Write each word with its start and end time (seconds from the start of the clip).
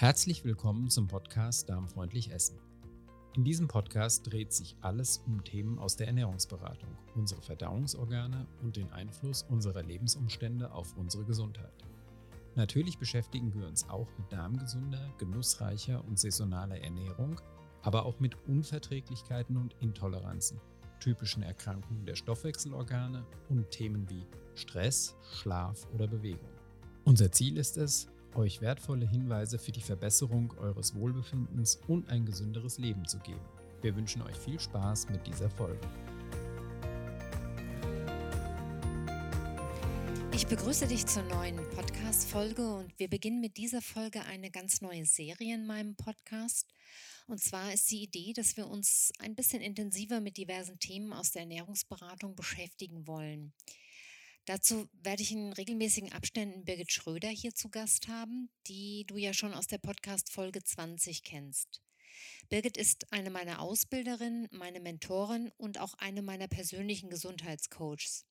Herzlich 0.00 0.46
willkommen 0.46 0.88
zum 0.88 1.08
Podcast 1.08 1.68
Darmfreundlich 1.68 2.32
Essen. 2.32 2.58
In 3.36 3.44
diesem 3.44 3.68
Podcast 3.68 4.26
dreht 4.26 4.50
sich 4.50 4.74
alles 4.80 5.18
um 5.26 5.44
Themen 5.44 5.78
aus 5.78 5.96
der 5.96 6.06
Ernährungsberatung, 6.06 6.96
unsere 7.16 7.42
Verdauungsorgane 7.42 8.46
und 8.62 8.76
den 8.76 8.90
Einfluss 8.92 9.42
unserer 9.42 9.82
Lebensumstände 9.82 10.72
auf 10.72 10.96
unsere 10.96 11.26
Gesundheit. 11.26 11.84
Natürlich 12.54 12.96
beschäftigen 12.96 13.52
wir 13.52 13.68
uns 13.68 13.90
auch 13.90 14.08
mit 14.16 14.32
darmgesunder, 14.32 15.12
genussreicher 15.18 16.02
und 16.08 16.18
saisonaler 16.18 16.80
Ernährung, 16.80 17.38
aber 17.82 18.06
auch 18.06 18.20
mit 18.20 18.38
Unverträglichkeiten 18.48 19.58
und 19.58 19.76
Intoleranzen, 19.80 20.62
typischen 21.00 21.42
Erkrankungen 21.42 22.06
der 22.06 22.14
Stoffwechselorgane 22.14 23.26
und 23.50 23.70
Themen 23.70 24.08
wie 24.08 24.24
Stress, 24.54 25.14
Schlaf 25.30 25.86
oder 25.92 26.06
Bewegung. 26.06 26.48
Unser 27.04 27.30
Ziel 27.32 27.58
ist 27.58 27.76
es, 27.76 28.08
euch 28.34 28.60
wertvolle 28.60 29.06
Hinweise 29.06 29.58
für 29.58 29.72
die 29.72 29.80
Verbesserung 29.80 30.52
eures 30.58 30.94
Wohlbefindens 30.94 31.80
und 31.88 32.08
ein 32.08 32.26
gesünderes 32.26 32.78
Leben 32.78 33.06
zu 33.06 33.18
geben. 33.18 33.40
Wir 33.82 33.96
wünschen 33.96 34.22
euch 34.22 34.36
viel 34.36 34.60
Spaß 34.60 35.08
mit 35.08 35.26
dieser 35.26 35.50
Folge. 35.50 35.88
Ich 40.32 40.46
begrüße 40.46 40.86
dich 40.86 41.06
zur 41.06 41.22
neuen 41.24 41.56
Podcast-Folge 41.70 42.66
und 42.74 42.98
wir 42.98 43.08
beginnen 43.08 43.40
mit 43.40 43.56
dieser 43.56 43.82
Folge 43.82 44.22
eine 44.24 44.50
ganz 44.50 44.80
neue 44.80 45.04
Serie 45.04 45.54
in 45.54 45.66
meinem 45.66 45.96
Podcast. 45.96 46.66
Und 47.26 47.40
zwar 47.40 47.72
ist 47.72 47.90
die 47.90 48.02
Idee, 48.02 48.32
dass 48.32 48.56
wir 48.56 48.66
uns 48.66 49.12
ein 49.18 49.34
bisschen 49.34 49.60
intensiver 49.60 50.20
mit 50.20 50.36
diversen 50.36 50.78
Themen 50.78 51.12
aus 51.12 51.32
der 51.32 51.42
Ernährungsberatung 51.42 52.34
beschäftigen 52.34 53.06
wollen. 53.06 53.52
Dazu 54.46 54.88
werde 54.92 55.22
ich 55.22 55.32
in 55.32 55.52
regelmäßigen 55.52 56.12
Abständen 56.12 56.64
Birgit 56.64 56.92
Schröder 56.92 57.28
hier 57.28 57.54
zu 57.54 57.68
Gast 57.68 58.08
haben, 58.08 58.50
die 58.66 59.04
du 59.06 59.16
ja 59.16 59.32
schon 59.32 59.54
aus 59.54 59.66
der 59.66 59.78
Podcast-Folge 59.78 60.64
20 60.64 61.22
kennst. 61.22 61.82
Birgit 62.48 62.76
ist 62.76 63.12
eine 63.12 63.30
meiner 63.30 63.60
Ausbilderinnen, 63.60 64.48
meine 64.50 64.80
Mentorin 64.80 65.52
und 65.56 65.78
auch 65.78 65.94
eine 65.94 66.22
meiner 66.22 66.48
persönlichen 66.48 67.10
Gesundheitscoaches. 67.10 68.26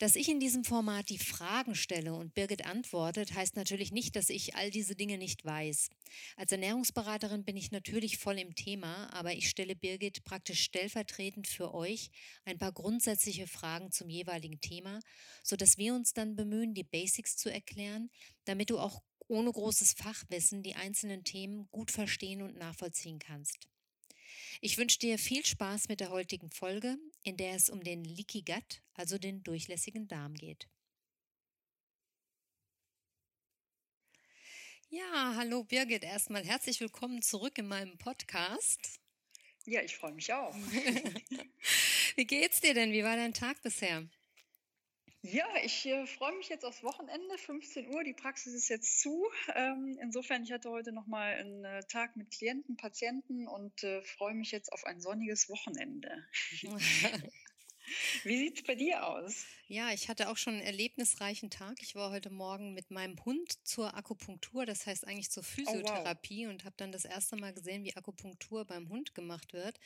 Dass 0.00 0.16
ich 0.16 0.30
in 0.30 0.40
diesem 0.40 0.64
Format 0.64 1.10
die 1.10 1.18
Fragen 1.18 1.74
stelle 1.74 2.14
und 2.14 2.32
Birgit 2.32 2.64
antwortet, 2.64 3.34
heißt 3.34 3.54
natürlich 3.54 3.92
nicht, 3.92 4.16
dass 4.16 4.30
ich 4.30 4.54
all 4.56 4.70
diese 4.70 4.96
Dinge 4.96 5.18
nicht 5.18 5.44
weiß. 5.44 5.90
Als 6.36 6.52
Ernährungsberaterin 6.52 7.44
bin 7.44 7.58
ich 7.58 7.70
natürlich 7.70 8.16
voll 8.16 8.38
im 8.38 8.54
Thema, 8.54 9.12
aber 9.12 9.34
ich 9.34 9.50
stelle 9.50 9.76
Birgit 9.76 10.24
praktisch 10.24 10.62
stellvertretend 10.62 11.46
für 11.48 11.74
euch 11.74 12.10
ein 12.46 12.56
paar 12.56 12.72
grundsätzliche 12.72 13.46
Fragen 13.46 13.92
zum 13.92 14.08
jeweiligen 14.08 14.58
Thema, 14.62 15.00
sodass 15.42 15.76
wir 15.76 15.94
uns 15.94 16.14
dann 16.14 16.34
bemühen, 16.34 16.72
die 16.72 16.84
Basics 16.84 17.36
zu 17.36 17.52
erklären, 17.52 18.08
damit 18.46 18.70
du 18.70 18.78
auch 18.78 19.02
ohne 19.28 19.52
großes 19.52 19.92
Fachwissen 19.92 20.62
die 20.62 20.76
einzelnen 20.76 21.24
Themen 21.24 21.68
gut 21.72 21.90
verstehen 21.90 22.40
und 22.40 22.56
nachvollziehen 22.56 23.18
kannst. 23.18 23.68
Ich 24.60 24.76
wünsche 24.78 24.98
dir 24.98 25.18
viel 25.18 25.44
Spaß 25.44 25.88
mit 25.88 26.00
der 26.00 26.10
heutigen 26.10 26.50
Folge, 26.50 26.98
in 27.22 27.36
der 27.36 27.54
es 27.54 27.70
um 27.70 27.82
den 27.84 28.04
Leaky 28.04 28.42
Gut, 28.42 28.82
also 28.94 29.18
den 29.18 29.42
durchlässigen 29.42 30.08
Darm 30.08 30.34
geht. 30.34 30.68
Ja, 34.88 35.34
hallo 35.36 35.62
Birgit, 35.62 36.02
erstmal 36.02 36.44
herzlich 36.44 36.80
willkommen 36.80 37.22
zurück 37.22 37.58
in 37.58 37.68
meinem 37.68 37.96
Podcast. 37.96 39.00
Ja, 39.64 39.82
ich 39.82 39.96
freue 39.96 40.12
mich 40.12 40.32
auch. 40.32 40.54
Wie 42.16 42.24
geht's 42.24 42.60
dir 42.60 42.74
denn? 42.74 42.92
Wie 42.92 43.04
war 43.04 43.14
dein 43.14 43.34
Tag 43.34 43.62
bisher? 43.62 44.08
Ja, 45.22 45.44
ich 45.62 45.84
äh, 45.84 46.06
freue 46.06 46.34
mich 46.36 46.48
jetzt 46.48 46.64
aufs 46.64 46.82
Wochenende, 46.82 47.36
15 47.36 47.92
Uhr. 47.92 48.02
Die 48.04 48.14
Praxis 48.14 48.54
ist 48.54 48.68
jetzt 48.68 49.00
zu. 49.00 49.28
Ähm, 49.54 49.98
insofern, 50.00 50.42
ich 50.44 50.52
hatte 50.52 50.70
heute 50.70 50.92
nochmal 50.92 51.34
einen 51.34 51.64
äh, 51.64 51.82
Tag 51.84 52.16
mit 52.16 52.30
Klienten, 52.30 52.76
Patienten 52.76 53.46
und 53.46 53.82
äh, 53.84 54.02
freue 54.02 54.34
mich 54.34 54.50
jetzt 54.50 54.72
auf 54.72 54.84
ein 54.84 55.00
sonniges 55.00 55.50
Wochenende. 55.50 56.26
Wie 58.24 58.38
sieht 58.38 58.56
es 58.56 58.62
bei 58.62 58.74
dir 58.74 59.06
aus? 59.06 59.44
Ja, 59.68 59.92
ich 59.92 60.08
hatte 60.08 60.28
auch 60.28 60.36
schon 60.36 60.54
einen 60.54 60.62
erlebnisreichen 60.62 61.50
Tag. 61.50 61.82
Ich 61.82 61.94
war 61.94 62.10
heute 62.10 62.30
Morgen 62.30 62.74
mit 62.74 62.90
meinem 62.90 63.24
Hund 63.24 63.64
zur 63.66 63.94
Akupunktur, 63.96 64.66
das 64.66 64.86
heißt 64.86 65.06
eigentlich 65.06 65.30
zur 65.30 65.44
Physiotherapie 65.44 66.46
oh, 66.46 66.48
wow. 66.48 66.52
und 66.52 66.64
habe 66.64 66.74
dann 66.76 66.92
das 66.92 67.04
erste 67.04 67.36
Mal 67.36 67.52
gesehen, 67.52 67.84
wie 67.84 67.96
Akupunktur 67.96 68.64
beim 68.64 68.88
Hund 68.88 69.14
gemacht 69.14 69.52
wird. 69.52 69.78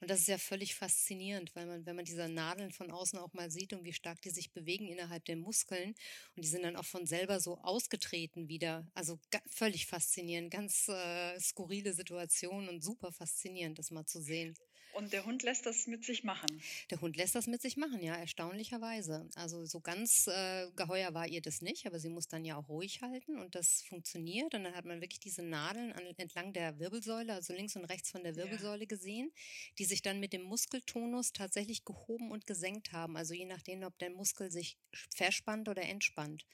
Und 0.00 0.10
das 0.10 0.20
ist 0.20 0.28
ja 0.28 0.38
völlig 0.38 0.74
faszinierend, 0.74 1.54
weil 1.56 1.66
man, 1.66 1.86
wenn 1.86 1.96
man 1.96 2.04
diese 2.04 2.28
Nadeln 2.28 2.70
von 2.70 2.90
außen 2.90 3.18
auch 3.18 3.32
mal 3.32 3.50
sieht 3.50 3.72
und 3.72 3.84
wie 3.84 3.92
stark 3.92 4.22
die 4.22 4.30
sich 4.30 4.52
bewegen 4.52 4.86
innerhalb 4.88 5.24
der 5.24 5.36
Muskeln 5.36 5.94
und 6.36 6.44
die 6.44 6.48
sind 6.48 6.62
dann 6.62 6.76
auch 6.76 6.84
von 6.84 7.06
selber 7.06 7.40
so 7.40 7.58
ausgetreten 7.58 8.48
wieder. 8.48 8.86
Also 8.94 9.18
völlig 9.48 9.86
faszinierend, 9.86 10.52
ganz 10.52 10.88
äh, 10.88 11.38
skurrile 11.40 11.92
Situation 11.92 12.68
und 12.68 12.82
super 12.82 13.12
faszinierend, 13.12 13.78
das 13.78 13.90
mal 13.90 14.06
zu 14.06 14.20
sehen. 14.20 14.54
Und 14.98 15.12
der 15.12 15.24
Hund 15.24 15.44
lässt 15.44 15.64
das 15.64 15.86
mit 15.86 16.04
sich 16.04 16.24
machen. 16.24 16.60
Der 16.90 17.00
Hund 17.00 17.16
lässt 17.16 17.36
das 17.36 17.46
mit 17.46 17.62
sich 17.62 17.76
machen, 17.76 18.02
ja, 18.02 18.16
erstaunlicherweise. 18.16 19.30
Also 19.36 19.64
so 19.64 19.78
ganz 19.78 20.26
äh, 20.26 20.68
geheuer 20.74 21.14
war 21.14 21.28
ihr 21.28 21.40
das 21.40 21.62
nicht, 21.62 21.86
aber 21.86 22.00
sie 22.00 22.08
muss 22.08 22.26
dann 22.26 22.44
ja 22.44 22.56
auch 22.56 22.68
ruhig 22.68 23.00
halten 23.00 23.38
und 23.38 23.54
das 23.54 23.82
funktioniert. 23.82 24.54
Und 24.54 24.64
dann 24.64 24.74
hat 24.74 24.86
man 24.86 25.00
wirklich 25.00 25.20
diese 25.20 25.42
Nadeln 25.42 25.92
an, 25.92 26.04
entlang 26.16 26.52
der 26.52 26.80
Wirbelsäule, 26.80 27.32
also 27.32 27.52
links 27.52 27.76
und 27.76 27.84
rechts 27.84 28.10
von 28.10 28.24
der 28.24 28.34
Wirbelsäule 28.34 28.80
ja. 28.80 28.86
gesehen, 28.86 29.30
die 29.78 29.84
sich 29.84 30.02
dann 30.02 30.18
mit 30.18 30.32
dem 30.32 30.42
Muskeltonus 30.42 31.32
tatsächlich 31.32 31.84
gehoben 31.84 32.32
und 32.32 32.44
gesenkt 32.44 32.90
haben. 32.90 33.16
Also 33.16 33.34
je 33.34 33.46
nachdem, 33.46 33.84
ob 33.84 33.96
der 33.98 34.10
Muskel 34.10 34.50
sich 34.50 34.78
verspannt 35.14 35.68
oder 35.68 35.82
entspannt. 35.82 36.44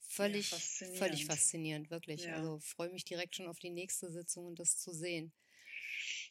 Völlig, 0.00 0.50
ja, 0.50 0.56
faszinierend. 0.56 0.98
völlig 0.98 1.26
faszinierend, 1.26 1.90
wirklich. 1.90 2.24
Ja. 2.24 2.34
Also 2.34 2.58
freue 2.58 2.90
mich 2.90 3.04
direkt 3.04 3.36
schon 3.36 3.46
auf 3.46 3.60
die 3.60 3.70
nächste 3.70 4.10
Sitzung 4.10 4.46
und 4.46 4.58
das 4.58 4.78
zu 4.78 4.92
sehen. 4.92 5.32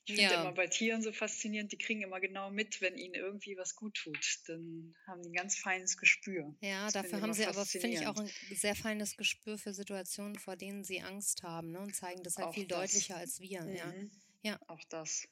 Ich 0.05 0.15
finde 0.15 0.33
ja. 0.33 0.41
immer 0.41 0.51
bei 0.51 0.67
Tieren 0.67 1.01
so 1.01 1.13
faszinierend, 1.13 1.71
die 1.71 1.77
kriegen 1.77 2.01
immer 2.01 2.19
genau 2.19 2.51
mit, 2.51 2.81
wenn 2.81 2.97
ihnen 2.97 3.13
irgendwie 3.13 3.55
was 3.57 3.75
gut 3.75 3.95
tut. 3.95 4.39
Dann 4.47 4.93
haben 5.07 5.21
die 5.21 5.29
ein 5.29 5.33
ganz 5.33 5.57
feines 5.57 5.97
Gespür. 5.97 6.53
Ja, 6.59 6.85
das 6.85 6.93
dafür 6.93 7.21
haben 7.21 7.33
sie 7.33 7.45
aber, 7.45 7.65
finde 7.65 7.87
ich, 7.87 8.05
auch 8.05 8.17
ein 8.17 8.29
sehr 8.53 8.75
feines 8.75 9.15
Gespür 9.15 9.57
für 9.57 9.73
Situationen, 9.73 10.37
vor 10.37 10.57
denen 10.57 10.83
sie 10.83 11.01
Angst 11.01 11.43
haben 11.43 11.71
ne, 11.71 11.79
und 11.79 11.95
zeigen 11.95 12.21
das 12.23 12.35
halt 12.35 12.47
auch 12.47 12.53
viel 12.53 12.67
das. 12.67 12.79
deutlicher 12.79 13.15
als 13.15 13.39
wir. 13.39 13.61
Mhm. 13.61 13.75
Ja. 13.75 13.93
ja. 14.41 14.59
Auch 14.67 14.83
das. 14.89 15.27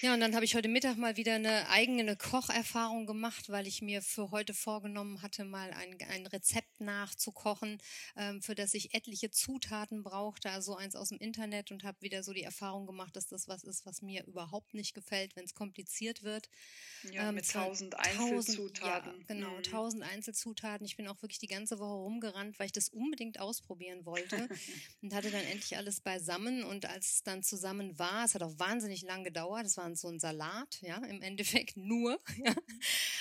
Ja, 0.00 0.14
und 0.14 0.20
dann 0.20 0.34
habe 0.34 0.44
ich 0.44 0.54
heute 0.54 0.68
Mittag 0.68 0.96
mal 0.96 1.16
wieder 1.16 1.34
eine 1.34 1.68
eigene 1.70 2.16
Kocherfahrung 2.16 3.06
gemacht, 3.06 3.48
weil 3.48 3.66
ich 3.66 3.82
mir 3.82 4.00
für 4.00 4.30
heute 4.30 4.54
vorgenommen 4.54 5.22
hatte, 5.22 5.44
mal 5.44 5.72
ein, 5.72 5.96
ein 6.08 6.26
Rezept 6.26 6.80
nachzukochen, 6.80 7.82
ähm, 8.16 8.40
für 8.40 8.54
das 8.54 8.74
ich 8.74 8.94
etliche 8.94 9.30
Zutaten 9.30 10.04
brauchte, 10.04 10.50
also 10.50 10.76
eins 10.76 10.94
aus 10.94 11.08
dem 11.08 11.18
Internet 11.18 11.72
und 11.72 11.82
habe 11.82 12.00
wieder 12.00 12.22
so 12.22 12.32
die 12.32 12.44
Erfahrung 12.44 12.86
gemacht, 12.86 13.16
dass 13.16 13.26
das 13.26 13.48
was 13.48 13.64
ist, 13.64 13.86
was 13.86 14.00
mir 14.02 14.24
überhaupt 14.26 14.72
nicht 14.74 14.94
gefällt, 14.94 15.34
wenn 15.34 15.44
es 15.44 15.54
kompliziert 15.54 16.22
wird. 16.22 16.48
Ja, 17.10 17.28
ähm, 17.28 17.34
mit 17.34 17.50
tausend 17.50 17.96
Einzelzutaten. 17.96 19.12
Ja, 19.18 19.24
genau, 19.26 19.56
mhm. 19.56 19.62
tausend 19.64 20.04
mhm. 20.04 20.10
Einzelzutaten. 20.10 20.86
Ich 20.86 20.96
bin 20.96 21.08
auch 21.08 21.20
wirklich 21.22 21.38
die 21.38 21.46
ganze 21.48 21.78
Woche 21.78 21.94
rumgerannt, 21.94 22.58
weil 22.58 22.66
ich 22.66 22.72
das 22.72 22.88
unbedingt 22.88 23.40
ausprobieren 23.40 24.04
wollte 24.04 24.48
und 25.02 25.14
hatte 25.14 25.30
dann 25.30 25.44
endlich 25.44 25.76
alles 25.76 26.00
beisammen 26.00 26.62
und 26.62 26.86
als 26.86 27.14
es 27.14 27.22
dann 27.22 27.42
zusammen 27.42 27.98
war, 27.98 28.24
es 28.24 28.34
hat 28.34 28.42
auch 28.42 28.58
wahnsinnig 28.58 29.02
lang 29.02 29.24
gedauert, 29.24 29.47
es 29.56 29.76
war 29.76 29.88
waren 29.88 29.96
so 29.96 30.08
ein 30.08 30.18
Salat, 30.18 30.80
ja, 30.82 30.96
im 30.98 31.22
Endeffekt 31.22 31.76
nur, 31.76 32.18
ja. 32.44 32.54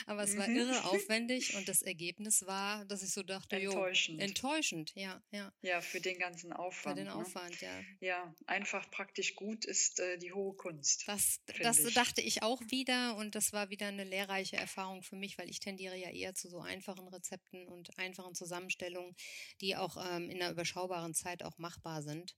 Aber 0.05 0.23
es 0.23 0.37
war 0.37 0.47
mhm. 0.47 0.57
irre 0.57 0.83
aufwendig 0.85 1.55
und 1.55 1.67
das 1.67 1.81
Ergebnis 1.81 2.45
war, 2.45 2.85
dass 2.85 3.03
ich 3.03 3.11
so 3.11 3.23
dachte, 3.23 3.55
enttäuschend. 3.55 4.19
Jo, 4.19 4.25
enttäuschend, 4.25 4.93
ja, 4.95 5.21
ja. 5.31 5.51
Ja, 5.61 5.81
für 5.81 6.01
den 6.01 6.19
ganzen 6.19 6.53
Aufwand. 6.53 6.97
Für 6.97 7.05
den 7.05 7.13
ne? 7.13 7.15
Aufwand, 7.15 7.61
ja. 7.61 7.81
Ja, 7.99 8.35
einfach 8.45 8.89
praktisch 8.91 9.35
gut 9.35 9.65
ist 9.65 9.99
äh, 9.99 10.17
die 10.17 10.33
hohe 10.33 10.55
Kunst. 10.55 11.07
Das, 11.07 11.41
das 11.61 11.79
ich. 11.79 11.93
dachte 11.93 12.21
ich 12.21 12.43
auch 12.43 12.61
wieder 12.69 13.15
und 13.15 13.35
das 13.35 13.53
war 13.53 13.69
wieder 13.69 13.87
eine 13.87 14.03
lehrreiche 14.03 14.57
Erfahrung 14.57 15.03
für 15.03 15.15
mich, 15.15 15.37
weil 15.37 15.49
ich 15.49 15.59
tendiere 15.59 15.95
ja 15.95 16.09
eher 16.09 16.33
zu 16.33 16.49
so 16.49 16.59
einfachen 16.59 17.07
Rezepten 17.07 17.67
und 17.67 17.97
einfachen 17.97 18.35
Zusammenstellungen, 18.35 19.15
die 19.61 19.75
auch 19.75 19.97
ähm, 19.97 20.29
in 20.29 20.41
einer 20.41 20.51
überschaubaren 20.51 21.13
Zeit 21.13 21.43
auch 21.43 21.57
machbar 21.57 22.01
sind 22.01 22.35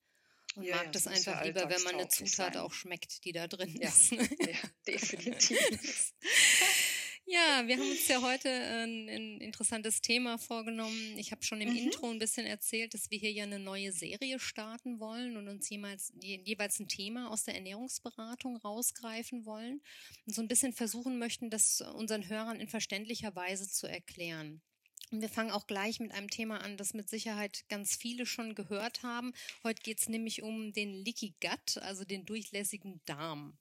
und 0.55 0.63
ja, 0.63 0.77
mag 0.77 0.91
das 0.91 1.07
einfach 1.07 1.43
lieber, 1.43 1.69
wenn 1.69 1.81
man 1.83 1.95
eine 1.95 2.07
Zutat 2.07 2.53
sein. 2.53 2.57
auch 2.57 2.73
schmeckt, 2.73 3.23
die 3.25 3.31
da 3.31 3.47
drin 3.47 3.75
ja, 3.79 3.89
ist. 3.89 4.11
ja, 4.11 4.19
definitiv. 4.87 6.13
ja, 7.25 7.63
wir 7.65 7.77
haben 7.77 7.89
uns 7.89 8.07
ja 8.07 8.21
heute 8.21 8.49
ein, 8.49 9.07
ein 9.09 9.41
interessantes 9.41 10.01
Thema 10.01 10.37
vorgenommen. 10.37 11.17
Ich 11.17 11.31
habe 11.31 11.43
schon 11.43 11.61
im 11.61 11.69
mhm. 11.69 11.77
Intro 11.77 12.09
ein 12.09 12.19
bisschen 12.19 12.45
erzählt, 12.45 12.93
dass 12.93 13.11
wir 13.11 13.19
hier 13.19 13.31
ja 13.31 13.43
eine 13.43 13.59
neue 13.59 13.91
Serie 13.91 14.39
starten 14.39 14.99
wollen 14.99 15.37
und 15.37 15.47
uns 15.47 15.69
jemals, 15.69 16.11
jeweils 16.19 16.79
ein 16.79 16.87
Thema 16.87 17.29
aus 17.29 17.43
der 17.43 17.55
Ernährungsberatung 17.55 18.57
rausgreifen 18.57 19.45
wollen 19.45 19.81
und 20.25 20.33
so 20.33 20.41
ein 20.41 20.47
bisschen 20.47 20.73
versuchen 20.73 21.19
möchten, 21.19 21.49
das 21.49 21.81
unseren 21.81 22.27
Hörern 22.27 22.59
in 22.59 22.67
verständlicher 22.67 23.35
Weise 23.35 23.69
zu 23.69 23.87
erklären. 23.87 24.61
Und 25.11 25.21
wir 25.21 25.29
fangen 25.29 25.51
auch 25.51 25.65
gleich 25.65 25.99
mit 25.99 26.11
einem 26.11 26.29
Thema 26.29 26.61
an, 26.61 26.77
das 26.77 26.93
mit 26.93 27.09
Sicherheit 27.09 27.65
ganz 27.67 27.95
viele 27.95 28.25
schon 28.25 28.53
gehört 28.53 29.01
haben. 29.01 29.33
Heute 29.63 29.81
geht 29.81 29.99
es 29.99 30.09
nämlich 30.09 30.43
um 30.43 30.71
den 30.71 30.93
Leaky 30.93 31.33
Gut, 31.41 31.77
also 31.81 32.03
den 32.03 32.25
durchlässigen 32.25 33.01
Darm. 33.05 33.57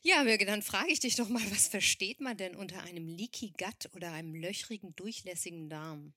Ja, 0.00 0.24
Birgit, 0.24 0.48
dann 0.48 0.62
frage 0.62 0.90
ich 0.90 1.00
dich 1.00 1.14
doch 1.16 1.28
mal, 1.28 1.42
was 1.50 1.68
versteht 1.68 2.20
man 2.20 2.36
denn 2.36 2.56
unter 2.56 2.82
einem 2.82 3.06
Leaky 3.06 3.52
Gut 3.58 3.94
oder 3.94 4.12
einem 4.12 4.34
löchrigen, 4.34 4.96
durchlässigen 4.96 5.68
Darm? 5.68 6.14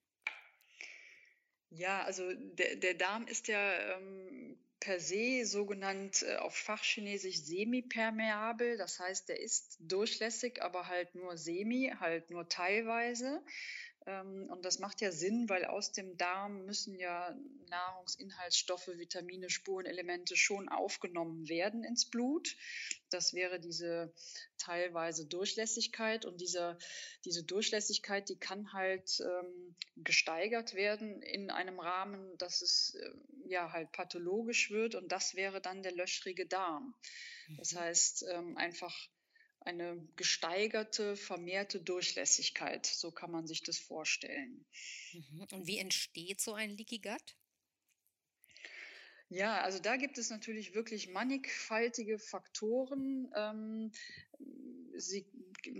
Ja, 1.70 2.02
also 2.04 2.32
der, 2.32 2.76
der 2.76 2.94
Darm 2.94 3.26
ist 3.26 3.48
ja 3.48 3.96
ähm, 3.96 4.58
per 4.80 5.00
se 5.00 5.44
sogenannt 5.44 6.22
äh, 6.22 6.36
auf 6.36 6.54
Fachchinesisch 6.54 7.42
semipermeabel. 7.42 8.76
Das 8.76 9.00
heißt, 9.00 9.28
der 9.28 9.40
ist 9.40 9.78
durchlässig, 9.80 10.62
aber 10.62 10.86
halt 10.86 11.14
nur 11.14 11.36
semi, 11.36 11.92
halt 11.98 12.30
nur 12.30 12.48
teilweise. 12.48 13.42
Ähm, 14.06 14.48
und 14.50 14.64
das 14.64 14.78
macht 14.78 15.00
ja 15.00 15.10
Sinn, 15.10 15.48
weil 15.48 15.64
aus 15.64 15.92
dem 15.92 16.16
Darm 16.16 16.64
müssen 16.64 16.98
ja 16.98 17.36
Nahrungsinhaltsstoffe, 17.68 18.88
Vitamine, 18.88 19.50
Spurenelemente 19.50 20.36
schon 20.36 20.68
aufgenommen 20.68 21.48
werden 21.48 21.82
ins 21.82 22.08
Blut. 22.08 22.56
Das 23.10 23.34
wäre 23.34 23.58
diese 23.58 24.12
teilweise 24.58 25.26
Durchlässigkeit. 25.26 26.24
Und 26.24 26.40
diese, 26.40 26.78
diese 27.24 27.44
Durchlässigkeit, 27.44 28.28
die 28.28 28.38
kann 28.38 28.72
halt 28.72 29.20
ähm, 29.20 29.74
gesteigert 29.96 30.74
werden 30.74 31.20
in 31.22 31.50
einem 31.50 31.80
Rahmen, 31.80 32.38
dass 32.38 32.62
es 32.62 32.94
äh, 32.94 33.48
ja 33.48 33.72
halt 33.72 33.90
pathologisch 33.92 34.70
wird. 34.70 34.94
Und 34.94 35.10
das 35.10 35.34
wäre 35.34 35.60
dann 35.60 35.82
der 35.82 35.92
löchrige 35.92 36.46
Darm. 36.46 36.94
Das 37.58 37.72
mhm. 37.72 37.78
heißt, 37.78 38.24
ähm, 38.32 38.56
einfach 38.56 38.94
eine 39.66 40.00
gesteigerte, 40.16 41.16
vermehrte 41.16 41.80
Durchlässigkeit. 41.80 42.86
So 42.86 43.10
kann 43.10 43.30
man 43.30 43.46
sich 43.46 43.62
das 43.62 43.78
vorstellen. 43.78 44.64
Mhm. 45.12 45.46
Und 45.52 45.66
wie 45.66 45.78
entsteht 45.78 46.40
so 46.40 46.54
ein 46.54 46.70
Leaky 46.70 46.98
Gut? 46.98 47.36
Ja, 49.28 49.60
also 49.62 49.80
da 49.80 49.96
gibt 49.96 50.18
es 50.18 50.30
natürlich 50.30 50.74
wirklich 50.74 51.08
mannigfaltige 51.08 52.20
Faktoren. 52.20 53.28
Ähm, 53.34 53.90
sie, 54.94 55.26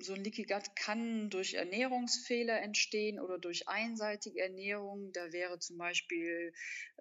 so 0.00 0.14
ein 0.14 0.24
Leaky 0.24 0.44
Gut 0.44 0.76
kann 0.76 1.30
durch 1.30 1.54
Ernährungsfehler 1.54 2.60
entstehen 2.60 3.20
oder 3.20 3.38
durch 3.38 3.68
einseitige 3.68 4.40
Ernährung. 4.40 5.12
Da 5.12 5.32
wäre 5.32 5.58
zum 5.58 5.78
Beispiel 5.78 6.52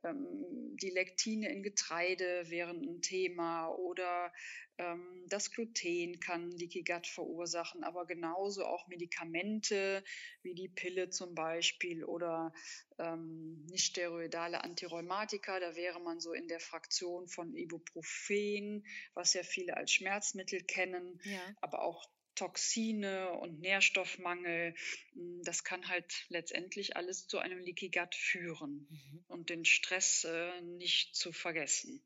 ähm, 0.04 0.76
die 0.82 0.90
Lektine 0.90 1.50
in 1.52 1.64
Getreide 1.64 2.50
wären 2.50 2.82
ein 2.82 3.02
Thema 3.02 3.70
oder 3.70 4.32
ähm, 4.78 5.26
das 5.28 5.52
Gluten 5.52 6.20
kann 6.20 6.52
Leaky 6.52 6.84
Gut 6.84 7.08
verursachen, 7.08 7.84
aber 7.84 8.06
genauso 8.06 8.66
auch 8.66 8.88
Medikamente 8.88 10.04
wie 10.44 10.54
die 10.54 10.70
Pille 10.70 11.10
zum 11.10 11.34
Beispiel 11.34 12.04
oder 12.04 12.54
ähm, 13.00 13.66
nicht 13.70 13.86
steroidale 13.86 14.64
Antirheumatika. 14.64 15.60
Da 15.60 15.76
wäre 15.76 16.00
man 16.02 16.20
so 16.20 16.34
in 16.34 16.48
der 16.48 16.60
Fraktion 16.60 17.28
von 17.28 17.56
Ibuprofen, 17.56 18.86
was 19.14 19.34
ja 19.34 19.44
viele 19.44 19.78
als 19.78 19.92
Schmerzmittel 19.92 20.62
kennen, 20.64 21.22
ja. 21.24 21.42
aber 21.62 21.82
auch 21.82 22.10
Toxine 22.36 23.32
und 23.32 23.60
Nährstoffmangel. 23.60 24.76
Hm, 25.14 25.42
das 25.44 25.64
kann 25.64 25.88
halt 25.88 26.26
letztendlich 26.30 26.96
alles 26.96 27.28
zu 27.28 27.40
einem 27.40 27.60
Leaky 27.60 27.90
Gut 27.90 28.16
führen 28.16 28.88
mhm. 28.90 29.26
und 29.28 29.50
den 29.50 29.66
Stress 29.66 30.24
äh, 30.26 30.62
nicht 30.62 31.16
zu 31.16 31.32
vergessen. 31.32 32.04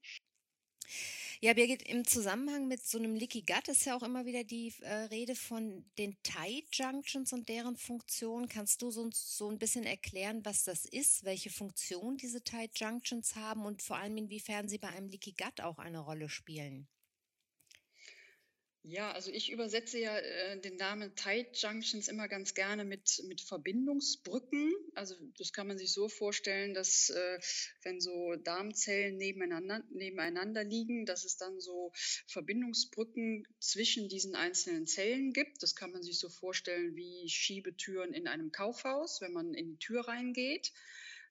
Ja, 1.42 1.54
Birgit, 1.54 1.84
im 1.84 2.06
Zusammenhang 2.06 2.68
mit 2.68 2.84
so 2.84 2.98
einem 2.98 3.16
Leaky 3.16 3.44
Gut 3.44 3.70
ist 3.70 3.86
ja 3.86 3.96
auch 3.96 4.04
immer 4.04 4.26
wieder 4.26 4.44
die 4.44 4.74
äh, 4.82 4.94
Rede 5.06 5.36
von 5.36 5.86
den 5.98 6.22
Tight 6.22 6.66
Junctions 6.74 7.32
und 7.32 7.48
deren 7.48 7.78
Funktion. 7.78 8.50
Kannst 8.50 8.82
du 8.82 8.92
so, 8.92 9.10
so 9.14 9.50
ein 9.50 9.58
bisschen 9.58 9.86
erklären, 9.86 10.44
was 10.44 10.66
das 10.66 10.84
ist, 10.84 11.24
welche 11.24 11.50
Funktion 11.50 12.18
diese 12.18 12.44
Tight 12.44 12.78
Junctions 12.78 13.38
haben 13.38 13.66
und 13.66 13.82
vor 13.82 13.96
allem 13.96 14.18
inwiefern 14.18 14.68
sie 14.68 14.80
bei 14.80 14.90
einem 14.90 15.08
Leaky 15.08 15.32
Gut 15.32 15.62
auch 15.62 15.78
eine 15.78 16.00
Rolle 16.00 16.28
spielen? 16.28 16.90
Ja, 18.84 19.12
also 19.12 19.30
ich 19.30 19.52
übersetze 19.52 20.00
ja 20.00 20.18
äh, 20.18 20.60
den 20.62 20.78
Namen 20.78 21.14
Tight 21.16 21.58
Junctions 21.62 22.08
immer 22.08 22.28
ganz 22.30 22.54
gerne 22.54 22.86
mit, 22.86 23.22
mit 23.28 23.42
Verbindungsbrücken. 23.42 24.74
Also 24.96 25.16
das 25.38 25.52
kann 25.52 25.68
man 25.68 25.78
sich 25.78 25.92
so 25.92 26.08
vorstellen, 26.08 26.74
dass 26.74 27.10
äh, 27.10 27.40
wenn 27.84 28.00
so 28.00 28.36
Darmzellen 28.38 29.18
nebeneinander, 29.18 29.84
nebeneinander 29.92 30.64
liegen, 30.64 31.06
dass 31.06 31.26
es 31.26 31.36
dann 31.36 31.60
so 31.60 31.92
Verbindungsbrücken 32.28 33.46
zwischen 33.60 34.08
diesen 34.08 34.36
einzelnen 34.36 34.88
Zellen 34.88 35.34
gibt. 35.34 35.62
Das 35.62 35.76
kann 35.76 35.92
man 35.92 36.02
sich 36.02 36.18
so 36.18 36.30
vorstellen 36.30 36.96
wie 36.96 37.28
Schiebetüren 37.28 38.14
in 38.14 38.28
einem 38.28 38.52
Kaufhaus, 38.52 39.20
wenn 39.20 39.34
man 39.34 39.54
in 39.54 39.72
die 39.72 39.80
Tür 39.80 40.08
reingeht. 40.08 40.72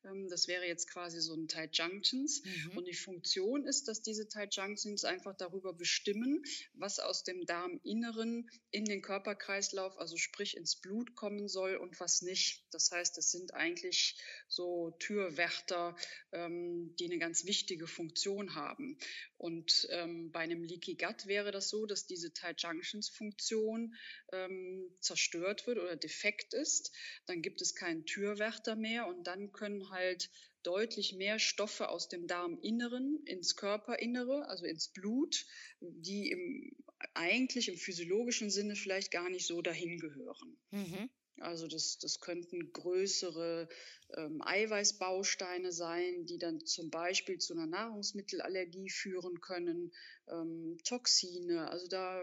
Ähm, 0.05 0.29
das 0.29 0.49
wäre 0.49 0.67
jetzt 0.67 0.91
quasi 0.91 1.21
so 1.21 1.35
ein 1.35 1.49
Tight 1.49 1.77
Junctions. 1.77 2.43
Mhm. 2.45 2.79
Und 2.79 2.87
die 2.87 2.95
Funktion 2.95 3.67
ist, 3.67 3.89
dass 3.89 4.03
diese 4.03 4.29
Tight 4.29 4.55
Junctions 4.55 5.05
einfach 5.05 5.37
darüber 5.37 5.73
bestimmen, 5.73 6.43
was 6.75 6.99
aus 6.99 7.25
dem 7.25 7.47
Darminneren 7.47 8.49
in 8.71 8.85
den 8.85 9.03
Körperkreislauf, 9.03 9.99
also 9.99 10.17
sprich 10.17 10.57
ins 10.57 10.77
Blut 10.77 11.15
kommen 11.15 11.49
soll 11.49 11.77
und 11.77 11.99
was 12.01 12.23
nicht. 12.23 12.65
Das 12.71 12.91
heißt, 12.91 13.19
es 13.19 13.31
sind 13.31 13.55
eigentlich 13.55 14.17
so 14.49 14.91
Türwärter, 14.99 15.97
ähm, 16.33 16.95
die 16.99 17.07
eine 17.07 17.19
ganz 17.19 17.45
wichtige 17.45 17.87
Funktion 17.87 18.55
haben. 18.55 18.99
Und 19.37 19.87
ähm, 19.91 20.31
bei 20.33 20.41
einem 20.41 20.65
Leaky 20.65 20.95
Gut 20.97 21.27
wäre 21.27 21.53
das 21.53 21.69
so, 21.69 21.87
dass 21.87 22.07
diese 22.07 22.33
Tight 22.33 22.63
Junctions 22.63 23.09
Funktion 23.09 23.95
ähm, 24.33 24.91
zerstört 25.01 25.67
wird 25.67 25.79
oder 25.79 25.97
defekt 25.97 26.55
ist. 26.55 26.93
Dann 27.27 27.43
gibt 27.43 27.61
es 27.61 27.75
keinen 27.75 28.05
Türwärter 28.05 28.77
mehr 28.77 29.07
und 29.07 29.27
dann 29.27 29.53
können 29.53 29.91
halt 29.91 30.31
deutlich 30.63 31.15
mehr 31.15 31.39
Stoffe 31.39 31.89
aus 31.89 32.09
dem 32.09 32.27
Darminneren 32.27 33.23
ins 33.25 33.57
Körperinnere, 33.57 34.47
also 34.49 34.67
ins 34.67 34.89
Blut, 34.89 35.47
die 35.81 36.31
im, 36.31 36.77
eigentlich 37.15 37.69
im 37.69 37.77
physiologischen 37.77 38.51
Sinne 38.51 38.77
vielleicht 38.77 39.11
gar 39.11 39.31
nicht 39.31 39.47
so 39.47 39.63
dahin 39.63 39.99
gehören. 39.99 40.59
Mhm. 40.71 41.09
Also 41.41 41.69
das, 41.69 41.99
das 41.99 42.19
könnten 42.21 42.73
größere 42.73 43.69
ähm, 44.17 44.43
Eiweißbausteine 44.43 45.71
sein, 45.73 46.27
die 46.27 46.39
dann 46.39 46.65
zum 46.67 46.91
Beispiel 46.91 47.39
zu 47.39 47.55
einer 47.55 47.67
Nahrungsmittelallergie 47.67 48.91
führen 48.91 49.41
können, 49.41 49.93
ähm, 50.29 50.79
Toxine. 50.85 51.71
Also 51.71 51.87
da 51.87 52.23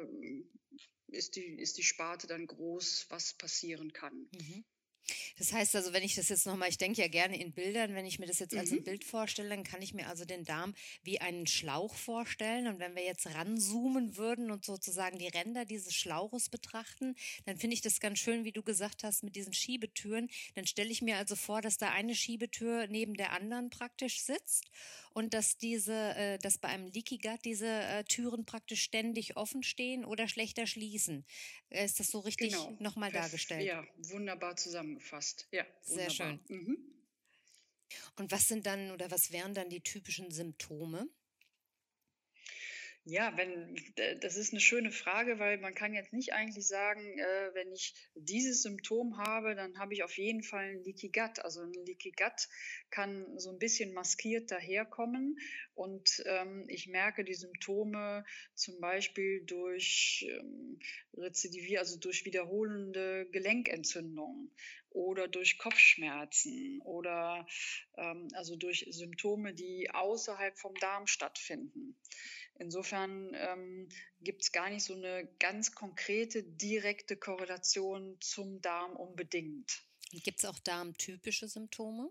ist 1.07 1.35
die, 1.35 1.59
ist 1.59 1.77
die 1.77 1.83
Sparte 1.83 2.27
dann 2.27 2.47
groß, 2.47 3.07
was 3.09 3.33
passieren 3.33 3.93
kann. 3.93 4.27
Mhm. 4.31 4.65
Das 5.37 5.53
heißt 5.53 5.75
also, 5.75 5.93
wenn 5.93 6.03
ich 6.03 6.15
das 6.15 6.29
jetzt 6.29 6.45
nochmal, 6.45 6.69
ich 6.69 6.77
denke 6.77 7.01
ja 7.01 7.07
gerne 7.07 7.39
in 7.39 7.51
Bildern, 7.51 7.95
wenn 7.95 8.05
ich 8.05 8.19
mir 8.19 8.25
das 8.25 8.39
jetzt 8.39 8.53
mhm. 8.53 8.59
als 8.59 8.71
ein 8.71 8.79
mhm. 8.79 8.83
Bild 8.83 9.03
vorstelle, 9.03 9.49
dann 9.49 9.63
kann 9.63 9.81
ich 9.81 9.93
mir 9.93 10.07
also 10.07 10.25
den 10.25 10.43
Darm 10.43 10.73
wie 11.03 11.19
einen 11.21 11.47
Schlauch 11.47 11.93
vorstellen. 11.95 12.67
Und 12.67 12.79
wenn 12.79 12.95
wir 12.95 13.03
jetzt 13.03 13.27
ranzoomen 13.27 14.17
würden 14.17 14.51
und 14.51 14.65
sozusagen 14.65 15.17
die 15.17 15.27
Ränder 15.27 15.65
dieses 15.65 15.93
Schlauches 15.93 16.49
betrachten, 16.49 17.15
dann 17.45 17.57
finde 17.57 17.75
ich 17.75 17.81
das 17.81 17.99
ganz 17.99 18.19
schön, 18.19 18.43
wie 18.43 18.51
du 18.51 18.63
gesagt 18.63 19.03
hast, 19.03 19.23
mit 19.23 19.35
diesen 19.35 19.53
Schiebetüren. 19.53 20.29
Dann 20.55 20.65
stelle 20.65 20.89
ich 20.89 21.01
mir 21.01 21.17
also 21.17 21.35
vor, 21.35 21.61
dass 21.61 21.77
da 21.77 21.91
eine 21.91 22.15
Schiebetür 22.15 22.87
neben 22.87 23.15
der 23.15 23.31
anderen 23.31 23.69
praktisch 23.69 24.21
sitzt 24.21 24.65
und 25.15 25.33
dass 25.33 25.57
diese, 25.57 25.93
äh, 25.93 26.37
dass 26.39 26.57
bei 26.57 26.67
einem 26.67 26.87
Leaky 26.87 27.17
Gut 27.17 27.45
diese 27.45 27.67
äh, 27.67 28.03
Türen 28.03 28.45
praktisch 28.45 28.83
ständig 28.83 29.37
offen 29.37 29.63
stehen 29.63 30.03
oder 30.03 30.27
schlechter 30.27 30.67
schließen. 30.67 31.25
Äh, 31.69 31.85
ist 31.85 31.99
das 31.99 32.11
so 32.11 32.19
richtig 32.19 32.51
genau. 32.51 32.75
nochmal 32.79 33.11
dargestellt? 33.11 33.65
Ja, 33.65 33.83
wunderbar 34.09 34.57
zusammengefasst. 34.99 35.47
Ja, 35.51 35.65
wunderbar. 35.85 36.09
sehr 36.09 36.09
schön. 36.09 36.39
Mhm. 36.47 36.77
Und 38.17 38.31
was 38.31 38.47
sind 38.47 38.65
dann 38.65 38.91
oder 38.91 39.11
was 39.11 39.31
wären 39.31 39.53
dann 39.53 39.69
die 39.69 39.81
typischen 39.81 40.31
Symptome? 40.31 41.07
Ja, 43.07 43.37
wenn, 43.37 43.75
das 44.21 44.35
ist 44.35 44.51
eine 44.51 44.59
schöne 44.59 44.91
Frage, 44.91 45.37
weil 45.37 45.59
man 45.59 45.75
kann 45.75 45.93
jetzt 45.93 46.11
nicht 46.11 46.33
eigentlich 46.33 46.65
sagen, 46.65 47.19
äh, 47.19 47.53
wenn 47.53 47.71
ich 47.71 47.93
dieses 48.15 48.63
Symptom 48.63 49.17
habe, 49.17 49.53
dann 49.53 49.77
habe 49.77 49.93
ich 49.93 50.03
auf 50.03 50.17
jeden 50.17 50.41
Fall 50.41 50.71
ein 50.71 50.83
Leaky 50.83 51.09
Gut. 51.09 51.37
Also 51.37 51.61
ein 51.61 51.71
Leaky 51.71 52.13
Gut 52.13 52.47
kann 52.89 53.37
so 53.37 53.51
ein 53.51 53.59
bisschen 53.59 53.93
maskiert 53.93 54.49
daherkommen 54.49 55.37
und 55.75 56.23
ähm, 56.25 56.65
ich 56.67 56.87
merke 56.87 57.23
die 57.23 57.35
Symptome 57.35 58.25
zum 58.55 58.79
Beispiel 58.79 59.45
durch 59.45 60.25
ähm, 60.27 60.79
Rezidivier, 61.13 61.81
also 61.81 61.99
durch 61.99 62.25
wiederholende 62.25 63.27
Gelenkentzündungen 63.31 64.49
oder 64.95 65.27
durch 65.27 65.57
Kopfschmerzen 65.57 66.81
oder 66.81 67.45
ähm, 67.97 68.29
also 68.33 68.55
durch 68.55 68.87
Symptome, 68.89 69.53
die 69.53 69.91
außerhalb 69.91 70.57
vom 70.57 70.73
Darm 70.75 71.05
stattfinden. 71.05 71.99
Insofern 72.57 73.33
ähm, 73.35 73.89
gibt 74.21 74.43
es 74.43 74.51
gar 74.53 74.69
nicht 74.69 74.85
so 74.85 74.93
eine 74.93 75.27
ganz 75.39 75.75
konkrete, 75.75 76.43
direkte 76.43 77.17
Korrelation 77.17 78.17
zum 78.21 78.61
Darm 78.61 78.95
unbedingt. 78.95 79.83
Gibt 80.11 80.39
es 80.39 80.45
auch 80.45 80.59
darmtypische 80.59 81.49
Symptome? 81.49 82.09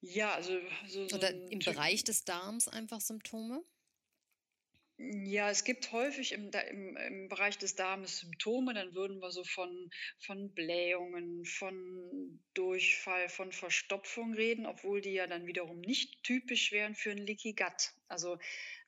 Ja, 0.00 0.34
also 0.34 0.58
so, 0.88 1.08
so 1.08 1.16
oder 1.16 1.30
im 1.50 1.60
Bereich 1.60 2.04
des 2.04 2.24
Darms 2.24 2.68
einfach 2.68 3.00
Symptome? 3.00 3.64
Ja, 5.04 5.50
es 5.50 5.64
gibt 5.64 5.90
häufig 5.90 6.30
im, 6.30 6.50
im, 6.70 6.96
im 6.96 7.28
Bereich 7.28 7.58
des 7.58 7.74
Darmes 7.74 8.20
Symptome, 8.20 8.72
dann 8.72 8.94
würden 8.94 9.20
wir 9.20 9.32
so 9.32 9.42
von, 9.42 9.90
von 10.20 10.54
Blähungen, 10.54 11.44
von 11.44 12.40
Durchfall, 12.54 13.28
von 13.28 13.50
Verstopfung 13.50 14.34
reden, 14.34 14.64
obwohl 14.64 15.00
die 15.00 15.14
ja 15.14 15.26
dann 15.26 15.46
wiederum 15.46 15.80
nicht 15.80 16.22
typisch 16.22 16.70
wären 16.70 16.94
für 16.94 17.10
ein 17.10 17.18
Leaky 17.18 17.54
Gut. 17.54 17.90
Also 18.06 18.38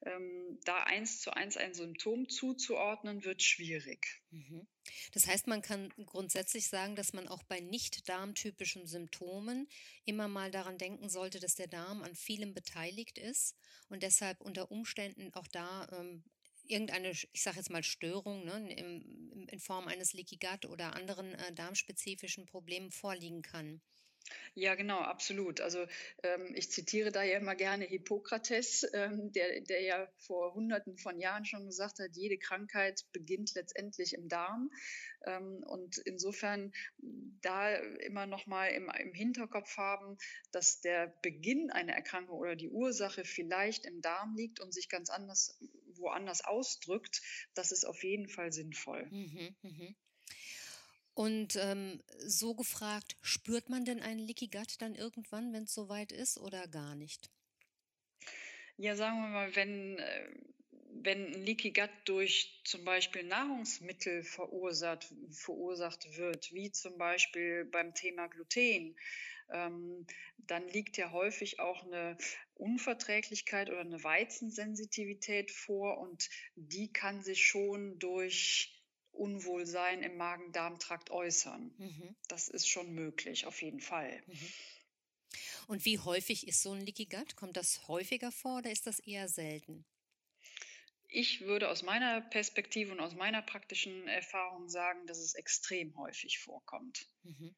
ähm, 0.05 0.59
da 0.65 0.85
eins 0.85 1.21
zu 1.21 1.33
eins 1.33 1.57
ein 1.57 1.75
Symptom 1.75 2.29
zuzuordnen, 2.29 3.25
wird 3.25 3.43
schwierig. 3.43 4.23
Mhm. 4.31 4.67
Das 5.13 5.27
heißt, 5.27 5.47
man 5.47 5.63
kann 5.63 5.93
grundsätzlich 6.07 6.69
sagen, 6.69 6.97
dass 6.97 7.13
man 7.13 7.29
auch 7.29 7.43
bei 7.45 7.61
nicht 7.61 8.09
darmtypischen 8.09 8.87
Symptomen 8.87 9.69
immer 10.05 10.29
mal 10.29 10.51
daran 10.51 10.79
denken 10.79 11.09
sollte, 11.09 11.41
dass 11.41 11.55
der 11.55 11.69
Darm 11.69 12.03
an 12.03 12.15
vielem 12.15 12.55
beteiligt 12.55 13.19
ist 13.19 13.57
und 13.89 14.03
deshalb 14.03 14.41
unter 14.41 14.71
Umständen 14.71 15.33
auch 15.35 15.49
da 15.49 15.89
ähm, 15.93 16.25
irgendeine, 16.67 17.11
ich 17.11 17.43
sage 17.43 17.59
jetzt 17.59 17.71
mal 17.71 17.83
Störung 17.83 18.45
ne, 18.45 18.73
in, 18.73 19.47
in, 19.49 19.61
Form 19.61 19.87
eines 19.87 20.13
Leaky 20.13 20.39
Gut 20.39 20.67
oder 20.67 20.95
anderen 20.95 21.35
äh, 21.35 21.53
darmspezifischen 21.53 22.47
Problemen 22.47 22.91
vorliegen 22.91 23.43
kann. 23.43 23.83
Ja, 24.55 24.75
genau, 24.75 25.01
absolut. 25.01 25.61
Also 25.61 25.87
ähm, 26.23 26.53
ich 26.55 26.71
zitiere 26.71 27.11
da 27.11 27.23
ja 27.23 27.39
immer 27.39 27.55
gerne 27.57 27.85
Hippokrates, 27.85 28.87
ähm, 28.93 29.33
der, 29.33 29.61
der 29.63 29.83
ja 29.83 30.09
vor 30.19 30.55
Hunderten 30.55 30.97
von 30.97 31.19
Jahren 31.19 31.45
schon 31.45 31.67
gesagt 31.67 31.99
hat, 31.99 32.11
jede 32.15 32.39
Krankheit 32.39 33.05
beginnt 33.13 33.55
letztendlich 33.55 34.15
im 34.15 34.29
Darm. 34.29 34.71
Ähm, 35.27 35.63
und 35.67 35.99
insofern 35.99 36.73
da 37.43 37.75
immer 37.75 38.27
noch 38.27 38.47
mal 38.47 38.69
im, 38.69 38.91
im 38.91 39.13
Hinterkopf 39.13 39.77
haben, 39.77 40.17
dass 40.53 40.81
der 40.81 41.09
Beginn 41.23 41.71
einer 41.71 41.93
Erkrankung 41.93 42.39
oder 42.39 42.55
die 42.57 42.71
Ursache 42.71 43.25
vielleicht 43.25 43.85
im 43.87 44.01
Darm 44.01 44.35
liegt 44.37 44.61
und 44.61 44.73
sich 44.73 44.89
ganz 44.89 45.11
anders 45.11 45.59
woanders 45.97 46.45
ausdrückt, 46.45 47.23
das 47.55 47.73
ist 47.73 47.85
auf 47.85 48.03
jeden 48.03 48.29
Fall 48.29 48.53
sinnvoll. 48.53 49.07
Mhm, 49.11 49.57
mh. 49.63 49.95
Und 51.15 51.57
ähm, 51.57 52.03
so 52.19 52.55
gefragt, 52.55 53.17
spürt 53.23 53.69
man 53.69 53.85
denn 53.85 54.01
einen 54.01 54.19
Leaky 54.19 54.49
Gut 54.49 54.81
dann 54.81 54.97
irgendwann, 54.97 55.53
wenn 55.53 55.65
es 55.65 55.75
soweit 55.75 56.11
ist 56.11 56.39
oder 56.39 56.67
gar 56.67 56.97
nicht? 56.97 57.31
Ja, 58.77 58.97
sagen 58.97 59.23
wir 59.23 59.29
mal, 59.29 59.55
wenn, 59.55 59.99
äh, 59.99 60.29
wenn 60.91 61.27
ein 61.27 61.45
Leaky 61.45 61.71
Gut 61.71 61.91
durch 62.05 62.61
zum 62.65 62.85
Beispiel 62.85 63.23
Nahrungsmittel 63.23 64.25
verursacht, 64.25 65.07
verursacht 65.31 66.17
wird, 66.17 66.53
wie 66.53 66.73
zum 66.73 66.99
Beispiel 66.99 67.65
beim 67.65 67.95
Thema 67.95 68.27
Gluten, 68.27 68.97
ähm, 69.51 70.07
dann 70.39 70.67
liegt 70.69 70.97
ja 70.97 71.13
häufig 71.13 71.61
auch 71.61 71.85
eine 71.85 72.17
Unverträglichkeit 72.55 73.71
oder 73.71 73.81
eine 73.81 74.03
Weizensensitivität 74.03 75.53
vor 75.53 75.99
und 75.99 76.29
die 76.57 76.93
kann 76.93 77.23
sich 77.23 77.47
schon 77.47 77.99
durch 77.99 78.84
Unwohlsein 79.15 80.03
im 80.03 80.17
Magen-Darm-Trakt 80.17 81.11
äußern. 81.11 81.75
Mhm. 81.79 82.17
Das 82.29 82.49
ist 82.49 82.69
schon 82.69 82.93
möglich, 82.95 83.47
auf 83.47 83.63
jeden 83.63 83.81
Fall. 83.81 84.23
Mhm. 84.27 84.53
Und 85.67 85.85
wie 85.85 85.99
häufig 85.99 86.47
ist 86.47 86.63
so 86.63 86.73
ein 86.73 86.81
Leaky 86.81 87.07
Gut? 87.07 87.37
Kommt 87.37 87.57
das 87.57 87.89
häufiger 87.89 88.31
vor 88.31 88.59
oder 88.59 88.71
ist 88.71 88.87
das 88.87 89.01
eher 89.01 89.29
selten? 89.29 89.85
Ich 91.09 91.43
würde 91.43 91.71
aus 91.71 91.83
meiner 91.83 92.21
Perspektive 92.21 92.93
und 92.93 93.01
aus 93.01 93.15
meiner 93.15 93.41
praktischen 93.41 94.09
Erfahrung 94.09 94.69
sagen, 94.69 95.07
dass 95.07 95.19
es 95.19 95.35
extrem 95.35 95.97
häufig 95.97 96.39
vorkommt. 96.41 97.09
Mhm 97.23 97.55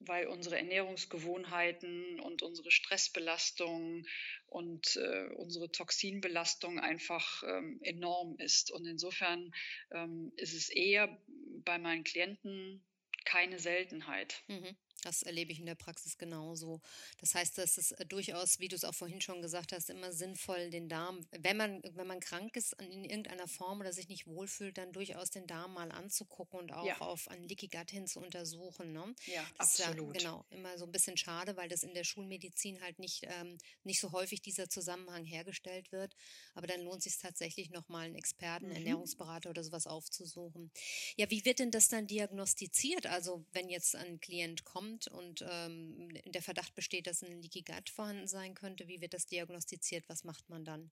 weil 0.00 0.26
unsere 0.26 0.56
Ernährungsgewohnheiten 0.58 2.20
und 2.20 2.42
unsere 2.42 2.70
Stressbelastung 2.70 4.04
und 4.46 4.96
äh, 4.96 5.28
unsere 5.34 5.70
Toxinbelastung 5.70 6.78
einfach 6.78 7.42
ähm, 7.46 7.78
enorm 7.82 8.36
ist. 8.38 8.70
Und 8.70 8.86
insofern 8.86 9.52
ähm, 9.92 10.32
ist 10.36 10.54
es 10.54 10.68
eher 10.68 11.18
bei 11.64 11.78
meinen 11.78 12.04
Klienten 12.04 12.84
keine 13.24 13.58
Seltenheit. 13.58 14.42
Mhm. 14.48 14.76
Das 15.02 15.22
erlebe 15.22 15.52
ich 15.52 15.60
in 15.60 15.66
der 15.66 15.74
Praxis 15.74 16.18
genauso. 16.18 16.80
Das 17.20 17.34
heißt, 17.34 17.58
dass 17.58 17.78
es 17.78 17.92
äh, 17.92 18.06
durchaus, 18.06 18.58
wie 18.58 18.68
du 18.68 18.76
es 18.76 18.84
auch 18.84 18.94
vorhin 18.94 19.20
schon 19.20 19.42
gesagt 19.42 19.72
hast, 19.72 19.90
immer 19.90 20.12
sinnvoll, 20.12 20.70
den 20.70 20.88
Darm, 20.88 21.20
wenn 21.30 21.56
man, 21.56 21.82
wenn 21.94 22.06
man 22.06 22.20
krank 22.20 22.56
ist 22.56 22.74
in 22.74 23.04
irgendeiner 23.04 23.48
Form 23.48 23.80
oder 23.80 23.92
sich 23.92 24.08
nicht 24.08 24.26
wohlfühlt, 24.26 24.78
dann 24.78 24.92
durchaus 24.92 25.30
den 25.30 25.46
Darm 25.46 25.74
mal 25.74 25.92
anzugucken 25.92 26.58
und 26.58 26.72
auch 26.72 26.86
ja. 26.86 26.98
auf 26.98 27.28
ein 27.28 27.44
Leaky 27.44 27.68
Gut 27.68 27.90
hin 27.90 28.06
zu 28.06 28.20
untersuchen. 28.20 28.92
Ne? 28.92 29.14
Ja, 29.26 29.46
das 29.58 29.80
absolut. 29.80 30.16
Ist 30.16 30.22
ja, 30.22 30.30
genau, 30.30 30.46
immer 30.50 30.76
so 30.78 30.84
ein 30.84 30.92
bisschen 30.92 31.16
schade, 31.16 31.56
weil 31.56 31.68
das 31.68 31.82
in 31.82 31.94
der 31.94 32.04
Schulmedizin 32.04 32.80
halt 32.80 32.98
nicht, 32.98 33.24
ähm, 33.24 33.58
nicht 33.84 34.00
so 34.00 34.12
häufig 34.12 34.42
dieser 34.42 34.68
Zusammenhang 34.68 35.24
hergestellt 35.24 35.92
wird. 35.92 36.14
Aber 36.54 36.66
dann 36.66 36.82
lohnt 36.82 36.98
es 36.98 37.04
sich 37.04 37.18
tatsächlich 37.18 37.70
nochmal 37.70 38.06
einen 38.06 38.16
Experten, 38.16 38.66
mhm. 38.66 38.72
Ernährungsberater 38.72 39.50
oder 39.50 39.62
sowas 39.62 39.86
aufzusuchen. 39.86 40.70
Ja, 41.16 41.30
wie 41.30 41.44
wird 41.44 41.60
denn 41.60 41.70
das 41.70 41.88
dann 41.88 42.06
diagnostiziert? 42.06 43.06
Also 43.06 43.44
wenn 43.52 43.68
jetzt 43.68 43.94
ein 43.94 44.20
Klient 44.20 44.64
kommt, 44.64 44.87
kommt 44.88 45.08
und 45.08 45.44
ähm, 45.48 46.08
der 46.26 46.42
Verdacht 46.42 46.74
besteht, 46.74 47.06
dass 47.06 47.22
ein 47.22 47.40
Leaky 47.40 47.62
Gut 47.62 47.90
vorhanden 47.90 48.26
sein 48.26 48.54
könnte, 48.54 48.88
wie 48.88 49.00
wird 49.00 49.14
das 49.14 49.26
diagnostiziert? 49.26 50.08
Was 50.08 50.24
macht 50.24 50.48
man 50.48 50.64
dann? 50.64 50.90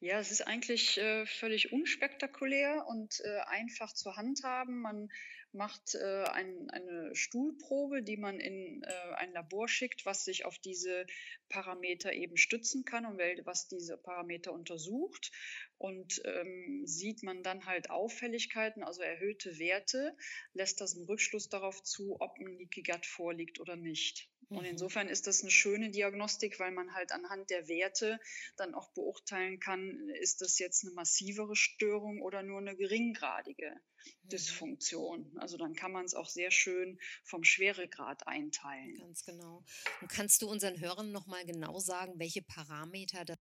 Ja, 0.00 0.18
es 0.18 0.30
ist 0.30 0.46
eigentlich 0.46 0.98
äh, 0.98 1.24
völlig 1.26 1.72
unspektakulär 1.72 2.86
und 2.86 3.20
äh, 3.24 3.38
einfach 3.46 3.92
zu 3.94 4.16
handhaben. 4.16 4.82
Man 4.82 5.08
macht 5.56 5.94
äh, 5.94 6.24
ein, 6.24 6.70
eine 6.70 7.14
Stuhlprobe, 7.14 8.02
die 8.02 8.16
man 8.16 8.38
in 8.38 8.82
äh, 8.82 9.14
ein 9.16 9.32
Labor 9.32 9.68
schickt, 9.68 10.06
was 10.06 10.24
sich 10.24 10.44
auf 10.44 10.58
diese 10.58 11.06
Parameter 11.48 12.12
eben 12.12 12.36
stützen 12.36 12.84
kann 12.84 13.06
und 13.06 13.18
was 13.44 13.68
diese 13.68 13.96
Parameter 13.96 14.52
untersucht. 14.52 15.32
Und 15.78 16.22
ähm, 16.24 16.82
sieht 16.86 17.22
man 17.22 17.42
dann 17.42 17.66
halt 17.66 17.90
Auffälligkeiten, 17.90 18.82
also 18.82 19.02
erhöhte 19.02 19.58
Werte, 19.58 20.16
lässt 20.54 20.80
das 20.80 20.96
einen 20.96 21.04
Rückschluss 21.04 21.48
darauf 21.48 21.82
zu, 21.82 22.16
ob 22.20 22.38
ein 22.38 22.58
Leaky 22.58 22.82
Gut 22.82 23.04
vorliegt 23.04 23.60
oder 23.60 23.76
nicht. 23.76 24.30
Und 24.48 24.60
mhm. 24.60 24.66
insofern 24.66 25.08
ist 25.08 25.26
das 25.26 25.42
eine 25.42 25.50
schöne 25.50 25.90
Diagnostik, 25.90 26.60
weil 26.60 26.70
man 26.70 26.94
halt 26.94 27.10
anhand 27.10 27.50
der 27.50 27.66
Werte 27.68 28.20
dann 28.56 28.74
auch 28.74 28.90
beurteilen 28.90 29.58
kann, 29.58 30.08
ist 30.20 30.40
das 30.40 30.58
jetzt 30.58 30.84
eine 30.84 30.94
massivere 30.94 31.56
Störung 31.56 32.22
oder 32.22 32.42
nur 32.42 32.58
eine 32.58 32.76
geringgradige 32.76 33.70
mhm. 33.70 34.28
Dysfunktion. 34.28 35.36
Also 35.38 35.56
dann 35.56 35.74
kann 35.74 35.90
man 35.90 36.04
es 36.04 36.14
auch 36.14 36.28
sehr 36.28 36.52
schön 36.52 37.00
vom 37.24 37.42
Schweregrad 37.42 38.26
einteilen. 38.28 38.94
Ganz 38.98 39.24
genau. 39.24 39.64
Und 40.00 40.08
kannst 40.10 40.42
du 40.42 40.48
unseren 40.48 40.80
Hörern 40.80 41.10
nochmal 41.10 41.44
genau 41.44 41.80
sagen, 41.80 42.18
welche 42.18 42.42
Parameter 42.42 43.24
das 43.24 43.38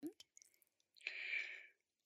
sind? 0.00 0.26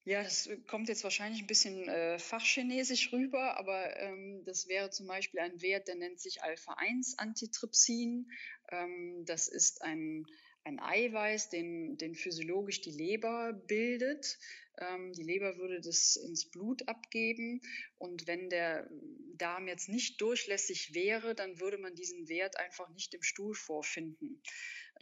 Ja, 0.05 0.23
das 0.23 0.49
kommt 0.67 0.89
jetzt 0.89 1.05
wahrscheinlich 1.05 1.43
ein 1.43 1.47
bisschen 1.47 1.87
äh, 1.89 2.19
fachchinesisch 2.19 3.13
rüber, 3.13 3.59
aber 3.59 3.97
ähm, 3.99 4.43
das 4.47 4.67
wäre 4.67 4.91
zum 4.91 5.07
Beispiel 5.07 5.41
ein 5.41 5.61
Wert, 5.61 5.89
der 5.89 5.97
nennt 5.97 6.19
sich 6.21 6.43
Alpha-1-Antitrypsin. 6.43 8.31
Ähm, 8.71 9.25
das 9.27 9.49
ist 9.49 9.83
ein, 9.83 10.27
ein 10.65 10.81
Eiweiß, 10.81 11.49
den, 11.51 11.97
den 11.97 12.15
physiologisch 12.15 12.81
die 12.81 12.91
Leber 12.91 13.53
bildet. 13.53 14.39
Ähm, 14.79 15.13
die 15.13 15.23
Leber 15.23 15.57
würde 15.57 15.81
das 15.81 16.17
ins 16.17 16.47
Blut 16.51 16.89
abgeben 16.89 17.61
und 17.99 18.27
wenn 18.27 18.49
der 18.51 18.89
Darm 19.35 19.69
jetzt 19.69 19.89
nicht 19.89 20.21
durchlässig 20.21 20.95
wäre, 20.95 21.35
dann 21.35 21.61
würde 21.61 21.79
man 21.79 21.95
diesen 21.95 22.29
Wert 22.29 22.59
einfach 22.59 22.89
nicht 22.91 23.15
im 23.15 23.23
Stuhl 23.23 23.55
vorfinden. 23.55 24.43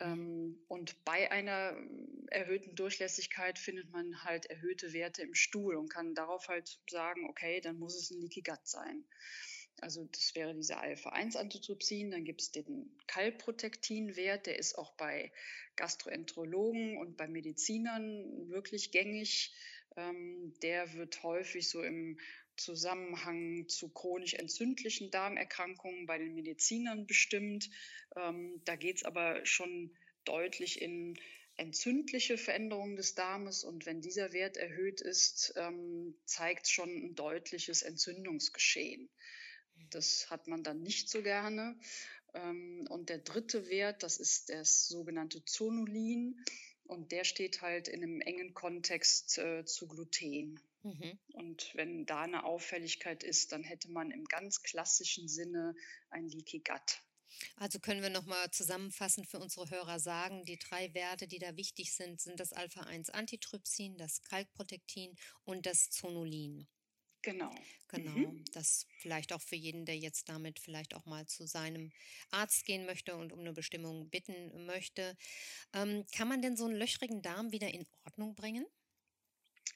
Ähm, 0.00 0.59
und 0.69 1.05
bei 1.05 1.31
einer 1.31 1.77
erhöhten 2.31 2.75
Durchlässigkeit 2.75 3.59
findet 3.59 3.91
man 3.91 4.25
halt 4.25 4.47
erhöhte 4.47 4.93
Werte 4.93 5.23
im 5.23 5.35
Stuhl 5.35 5.77
und 5.77 5.88
kann 5.88 6.15
darauf 6.15 6.49
halt 6.49 6.81
sagen, 6.88 7.29
okay, 7.29 7.61
dann 7.61 7.79
muss 7.79 7.97
es 7.97 8.11
ein 8.11 8.21
Leaky 8.21 8.43
Gut 8.43 8.67
sein. 8.67 9.05
Also 9.81 10.05
das 10.05 10.35
wäre 10.35 10.55
dieser 10.55 10.81
Alpha-1-Antitrypsin. 10.81 12.11
Dann 12.11 12.25
gibt 12.25 12.41
es 12.41 12.51
den 12.51 12.91
Kalprotektin-Wert, 13.07 14.47
der 14.47 14.59
ist 14.59 14.77
auch 14.77 14.93
bei 14.95 15.33
Gastroenterologen 15.77 16.97
und 16.99 17.17
bei 17.17 17.29
Medizinern 17.29 18.49
wirklich 18.51 18.91
gängig. 18.91 19.55
Ähm, 19.97 20.55
der 20.63 20.95
wird 20.95 21.23
häufig 21.23 21.69
so 21.69 21.83
im 21.83 22.19
Zusammenhang 22.57 23.69
zu 23.69 23.89
chronisch 23.89 24.35
entzündlichen 24.35 25.11
Darmerkrankungen 25.11 26.07
bei 26.07 26.19
den 26.19 26.35
Medizinern 26.35 27.07
bestimmt. 27.07 27.71
Ähm, 28.17 28.61
da 28.65 28.77
geht 28.77 28.97
es 28.97 29.05
aber 29.05 29.45
schon 29.47 29.97
deutlich 30.25 30.83
in 30.83 31.19
entzündliche 31.57 32.39
Veränderungen 32.39 32.97
des 32.97 33.15
Darmes 33.15 33.65
und 33.65 33.85
wenn 33.85 34.01
dieser 34.01 34.33
Wert 34.33 34.57
erhöht 34.57 35.01
ist, 35.01 35.53
ähm, 35.57 36.15
zeigt 36.25 36.69
schon 36.69 36.89
ein 36.89 37.15
deutliches 37.15 37.83
Entzündungsgeschehen. 37.83 39.09
Das 39.91 40.31
hat 40.31 40.47
man 40.47 40.63
dann 40.63 40.83
nicht 40.83 41.09
so 41.09 41.23
gerne. 41.23 41.79
Ähm, 42.35 42.87
und 42.91 43.09
der 43.09 43.19
dritte 43.19 43.69
Wert, 43.69 44.03
das 44.03 44.19
ist 44.19 44.51
das 44.51 44.87
sogenannte 44.89 45.45
Zonulin 45.45 46.45
und 46.85 47.13
der 47.13 47.25
steht 47.25 47.63
halt 47.63 47.89
in 47.89 48.03
einem 48.03 48.21
engen 48.21 48.55
Kontext 48.55 49.39
äh, 49.39 49.65
zu 49.65 49.89
Gluten. 49.89 50.61
Mhm. 50.83 51.19
Und 51.33 51.71
wenn 51.75 52.07
da 52.07 52.23
eine 52.23 52.45
Auffälligkeit 52.45 53.23
ist, 53.23 53.53
dann 53.53 53.65
hätte 53.65 53.91
man 53.91 54.11
im 54.11 54.25
ganz 54.25 54.63
klassischen 54.63 55.29
Sinne 55.29 55.75
ein 56.11 56.29
Leaky 56.29 56.61
Gut. 56.61 57.03
Also 57.57 57.79
können 57.79 58.03
wir 58.03 58.11
nochmal 58.11 58.51
zusammenfassend 58.51 59.29
für 59.29 59.39
unsere 59.39 59.71
Hörer 59.71 60.01
sagen, 60.01 60.45
die 60.45 60.59
drei 60.59 60.93
Werte, 60.95 61.29
die 61.29 61.39
da 61.39 61.57
wichtig 61.57 61.93
sind, 61.93 62.21
sind 62.21 62.41
das 62.41 62.53
Alpha-1-Antitrypsin, 62.53 63.97
das 63.99 64.23
Kalkprotektin 64.23 65.15
und 65.45 65.67
das 65.67 65.91
Zonulin. 65.91 66.67
Genau. 67.29 67.51
Genau, 67.89 68.11
mhm. 68.13 68.45
das 68.53 68.87
vielleicht 69.01 69.35
auch 69.35 69.41
für 69.43 69.57
jeden, 69.57 69.85
der 69.85 69.99
jetzt 69.99 70.31
damit 70.31 70.59
vielleicht 70.59 70.95
auch 70.95 71.05
mal 71.05 71.27
zu 71.27 71.47
seinem 71.47 71.91
Arzt 72.31 72.65
gehen 72.65 72.87
möchte 72.87 73.17
und 73.17 73.35
um 73.35 73.41
eine 73.41 73.53
Bestimmung 73.53 74.09
bitten 74.09 74.65
möchte. 74.65 75.15
Ähm, 75.75 76.07
kann 76.15 76.29
man 76.29 76.41
denn 76.41 76.57
so 76.57 76.65
einen 76.65 76.77
löchrigen 76.77 77.21
Darm 77.21 77.53
wieder 77.53 77.69
in 77.69 77.87
Ordnung 78.05 78.35
bringen? 78.35 78.67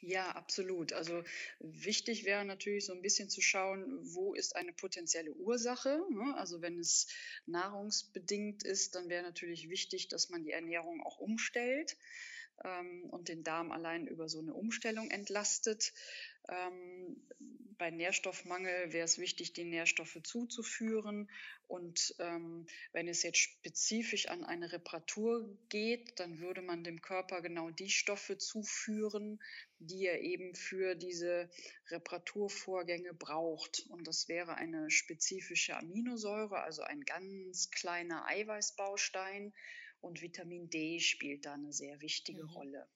Ja, 0.01 0.31
absolut. 0.31 0.95
Also 0.95 1.23
wichtig 1.61 2.25
wäre 2.25 2.45
natürlich 2.47 2.87
so 2.87 2.95
ein 2.95 3.03
bisschen 3.03 3.29
zu 3.29 3.43
schauen, 3.43 4.01
wo 4.03 4.35
ist 4.35 4.57
eine 4.57 4.73
potenzielle 4.73 5.33
Ursache. 5.33 6.03
Ne? 6.11 6.35
Also 6.37 6.63
wenn 6.63 6.79
es 6.79 7.09
nahrungsbedingt 7.45 8.63
ist, 8.63 8.95
dann 8.95 9.11
wäre 9.11 9.23
natürlich 9.23 9.69
wichtig, 9.69 10.09
dass 10.09 10.31
man 10.31 10.43
die 10.43 10.53
Ernährung 10.53 11.03
auch 11.03 11.19
umstellt 11.19 11.97
ähm, 12.65 13.05
und 13.11 13.29
den 13.29 13.45
Darm 13.45 13.73
allein 13.73 14.07
über 14.07 14.29
so 14.29 14.41
eine 14.41 14.55
Umstellung 14.55 15.11
entlastet. 15.11 15.93
Ähm, 16.49 17.17
bei 17.79 17.91
Nährstoffmangel 17.91 18.93
wäre 18.93 19.05
es 19.05 19.19
wichtig, 19.19 19.55
die 19.55 19.65
Nährstoffe 19.65 20.19
zuzuführen. 20.23 21.29
Und 21.67 22.15
ähm, 22.19 22.67
wenn 22.93 23.09
es 23.09 23.23
jetzt 23.23 23.39
spezifisch 23.39 24.29
an 24.29 24.45
eine 24.45 24.73
Reparatur 24.73 25.49
geht, 25.69 26.21
dann 26.21 26.39
würde 26.39 26.63
man 26.63 26.85
dem 26.85 27.01
Körper 27.01 27.41
genau 27.41 27.71
die 27.71 27.91
Stoffe 27.91 28.39
zuführen, 28.39 29.41
die 29.79 30.07
er 30.07 30.21
eben 30.21 30.55
für 30.55 30.95
diese 30.95 31.51
Reparaturvorgänge 31.89 33.15
braucht. 33.15 33.87
Und 33.89 34.07
das 34.07 34.29
wäre 34.29 34.55
eine 34.55 34.91
spezifische 34.91 35.77
Aminosäure, 35.77 36.61
also 36.63 36.83
ein 36.83 37.01
ganz 37.01 37.71
kleiner 37.71 38.27
Eiweißbaustein. 38.27 39.53
Und 40.03 40.21
Vitamin 40.21 40.69
D 40.69 41.01
spielt 41.01 41.47
da 41.47 41.55
eine 41.55 41.73
sehr 41.73 42.01
wichtige 42.03 42.43
mhm. 42.43 42.51
Rolle. 42.51 42.89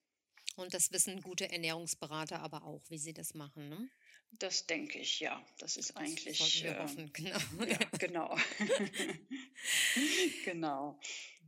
Und 0.55 0.73
das 0.73 0.91
wissen 0.91 1.21
gute 1.21 1.51
Ernährungsberater 1.51 2.39
aber 2.39 2.63
auch, 2.63 2.83
wie 2.89 2.97
sie 2.97 3.13
das 3.13 3.33
machen, 3.33 3.69
ne? 3.69 3.89
Das 4.31 4.67
denke 4.67 4.99
ich, 4.99 5.19
ja. 5.21 5.43
Das 5.57 5.77
ist 5.77 5.95
eigentlich. 5.95 6.63
Wir 6.63 6.75
äh, 6.75 6.79
hoffen, 6.79 7.11
genau. 7.13 7.39
Ja, 7.65 7.77
genau. 7.99 8.37
genau. 10.45 10.99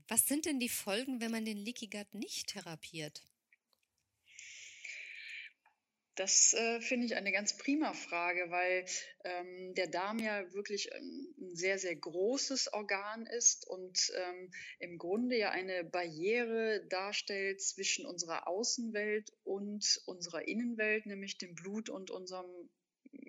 Was 0.08 0.26
sind 0.26 0.46
denn 0.46 0.60
die 0.60 0.70
Folgen, 0.70 1.20
wenn 1.20 1.32
man 1.32 1.46
den 1.46 1.58
Leaky 1.58 1.88
Gut 1.88 2.14
nicht 2.14 2.48
therapiert? 2.48 3.22
Das 6.20 6.54
äh, 6.54 6.82
finde 6.82 7.06
ich 7.06 7.16
eine 7.16 7.32
ganz 7.32 7.56
prima 7.56 7.94
Frage, 7.94 8.52
weil 8.52 8.84
ähm, 9.24 9.74
der 9.76 9.88
Darm 9.88 10.20
ja 10.20 10.52
wirklich 10.54 10.90
ähm, 10.92 11.34
ein 11.40 11.56
sehr, 11.56 11.80
sehr 11.80 11.96
großes 11.96 12.74
Organ 12.74 13.26
ist 13.26 13.66
und 13.66 14.12
ähm, 14.18 14.52
im 14.80 14.98
Grunde 14.98 15.38
ja 15.38 15.52
eine 15.52 15.86
Barriere 15.86 16.86
darstellt 16.90 17.62
zwischen 17.62 18.06
unserer 18.06 18.50
Außenwelt 18.50 19.32
und 19.46 20.02
unserer 20.08 20.46
Innenwelt, 20.46 21.06
nämlich 21.06 21.38
dem 21.38 21.56
Blut 21.56 21.90
und 21.90 22.12
unserem 22.12 22.70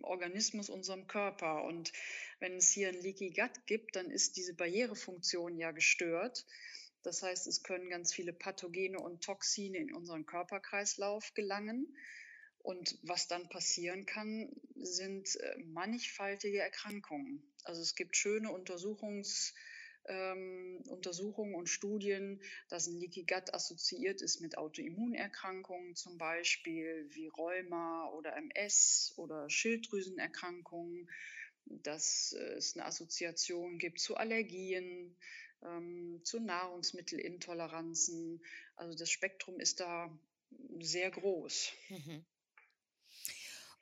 Organismus, 0.02 0.68
unserem 0.68 1.06
Körper. 1.06 1.62
Und 1.62 1.92
wenn 2.40 2.56
es 2.56 2.70
hier 2.70 2.88
ein 2.88 3.00
Leaky 3.00 3.30
Gut 3.30 3.66
gibt, 3.66 3.94
dann 3.94 4.10
ist 4.10 4.36
diese 4.36 4.54
Barrierefunktion 4.54 5.56
ja 5.58 5.70
gestört. 5.70 6.44
Das 7.04 7.22
heißt, 7.22 7.46
es 7.46 7.62
können 7.62 7.88
ganz 7.88 8.12
viele 8.12 8.32
Pathogene 8.32 8.98
und 8.98 9.22
Toxine 9.22 9.78
in 9.78 9.94
unseren 9.94 10.26
Körperkreislauf 10.26 11.34
gelangen. 11.34 11.96
Und 12.62 12.98
was 13.02 13.26
dann 13.26 13.48
passieren 13.48 14.06
kann, 14.06 14.52
sind 14.76 15.34
äh, 15.36 15.58
mannigfaltige 15.64 16.60
Erkrankungen. 16.60 17.42
Also 17.64 17.80
es 17.80 17.94
gibt 17.94 18.16
schöne 18.16 18.52
Untersuchungs, 18.52 19.54
ähm, 20.06 20.82
Untersuchungen 20.88 21.54
und 21.54 21.68
Studien, 21.68 22.42
dass 22.68 22.86
ein 22.86 22.98
Leaky 22.98 23.24
Gut 23.24 23.54
assoziiert 23.54 24.22
ist 24.22 24.40
mit 24.40 24.58
Autoimmunerkrankungen, 24.58 25.94
zum 25.94 26.18
Beispiel 26.18 27.06
wie 27.10 27.28
Rheuma 27.28 28.10
oder 28.10 28.36
MS 28.36 29.14
oder 29.16 29.48
Schilddrüsenerkrankungen, 29.48 31.08
dass 31.66 32.32
es 32.32 32.76
eine 32.76 32.86
Assoziation 32.86 33.78
gibt 33.78 34.00
zu 34.00 34.16
Allergien, 34.16 35.16
ähm, 35.62 36.20
zu 36.24 36.40
Nahrungsmittelintoleranzen. 36.40 38.42
Also 38.76 38.98
das 38.98 39.10
Spektrum 39.10 39.60
ist 39.60 39.80
da 39.80 40.18
sehr 40.80 41.10
groß. 41.10 41.72
Mhm. 41.88 42.24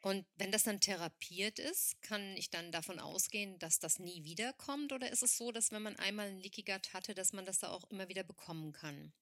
Und 0.00 0.26
wenn 0.36 0.52
das 0.52 0.62
dann 0.62 0.80
therapiert 0.80 1.58
ist, 1.58 2.00
kann 2.02 2.36
ich 2.36 2.50
dann 2.50 2.70
davon 2.70 3.00
ausgehen, 3.00 3.58
dass 3.58 3.80
das 3.80 3.98
nie 3.98 4.22
wiederkommt? 4.22 4.92
Oder 4.92 5.10
ist 5.10 5.22
es 5.22 5.36
so, 5.36 5.50
dass 5.50 5.72
wenn 5.72 5.82
man 5.82 5.96
einmal 5.96 6.28
ein 6.28 6.38
Leaky 6.38 6.62
Gut 6.62 6.92
hatte, 6.92 7.14
dass 7.14 7.32
man 7.32 7.44
das 7.44 7.58
da 7.58 7.70
auch 7.70 7.90
immer 7.90 8.08
wieder 8.08 8.22
bekommen 8.22 8.72
kann? 8.72 9.12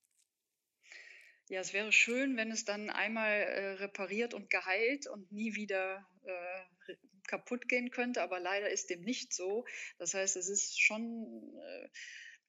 Ja, 1.48 1.60
es 1.60 1.72
wäre 1.72 1.92
schön, 1.92 2.36
wenn 2.36 2.50
es 2.50 2.64
dann 2.64 2.90
einmal 2.90 3.30
äh, 3.30 3.72
repariert 3.74 4.34
und 4.34 4.50
geheilt 4.50 5.06
und 5.06 5.30
nie 5.30 5.54
wieder 5.54 6.06
äh, 6.24 6.94
kaputt 7.28 7.68
gehen 7.68 7.90
könnte, 7.90 8.22
aber 8.22 8.40
leider 8.40 8.68
ist 8.68 8.90
dem 8.90 9.00
nicht 9.00 9.32
so. 9.32 9.64
Das 9.98 10.12
heißt, 10.12 10.36
es 10.36 10.48
ist 10.48 10.80
schon, 10.80 11.56
äh, 11.56 11.88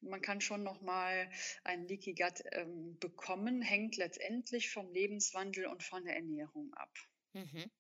man 0.02 0.22
kann 0.22 0.42
schon 0.42 0.64
nochmal 0.64 1.30
ein 1.64 1.88
Leaky 1.88 2.14
Gut 2.14 2.44
ähm, 2.52 2.98
bekommen, 3.00 3.62
hängt 3.62 3.98
letztendlich 3.98 4.70
vom 4.72 4.92
Lebenswandel 4.92 5.68
und 5.68 5.84
von 5.84 6.04
der 6.04 6.16
Ernährung 6.16 6.74
ab. 6.74 6.92
Mhm. 7.34 7.72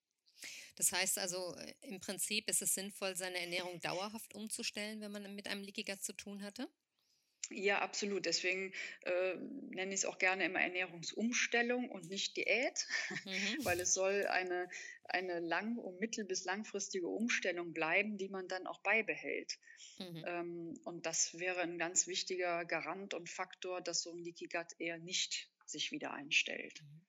Das 0.75 0.91
heißt 0.91 1.17
also, 1.17 1.55
äh, 1.55 1.73
im 1.81 1.99
Prinzip 1.99 2.49
ist 2.49 2.61
es 2.61 2.73
sinnvoll, 2.73 3.15
seine 3.15 3.39
Ernährung 3.39 3.79
dauerhaft 3.79 4.33
umzustellen, 4.35 5.01
wenn 5.01 5.11
man 5.11 5.35
mit 5.35 5.47
einem 5.47 5.63
Leaky 5.63 5.83
Gut 5.83 6.03
zu 6.03 6.13
tun 6.13 6.43
hatte? 6.43 6.67
Ja, 7.49 7.79
absolut. 7.79 8.25
Deswegen 8.25 8.73
äh, 9.03 9.35
nenne 9.69 9.93
ich 9.93 10.01
es 10.01 10.05
auch 10.05 10.17
gerne 10.17 10.45
immer 10.45 10.59
Ernährungsumstellung 10.59 11.89
und 11.89 12.09
nicht 12.09 12.35
Diät, 12.35 12.85
mhm. 13.23 13.29
weil 13.65 13.79
es 13.79 13.93
soll 13.93 14.25
eine, 14.27 14.69
eine 15.05 15.39
lang- 15.39 15.77
und 15.77 15.99
mittel- 15.99 16.25
bis 16.25 16.43
langfristige 16.43 17.07
Umstellung 17.07 17.73
bleiben, 17.73 18.17
die 18.17 18.29
man 18.29 18.47
dann 18.47 18.67
auch 18.67 18.81
beibehält. 18.81 19.57
Mhm. 19.97 20.23
Ähm, 20.25 20.79
und 20.83 21.05
das 21.05 21.39
wäre 21.39 21.61
ein 21.61 21.77
ganz 21.77 22.07
wichtiger 22.07 22.65
Garant 22.65 23.13
und 23.13 23.29
Faktor, 23.29 23.81
dass 23.81 24.01
so 24.01 24.11
ein 24.11 24.19
Leaky 24.19 24.47
Gut 24.47 24.73
eher 24.77 24.97
nicht 24.97 25.49
sich 25.65 25.91
wieder 25.91 26.13
einstellt. 26.13 26.81
Mhm. 26.81 27.01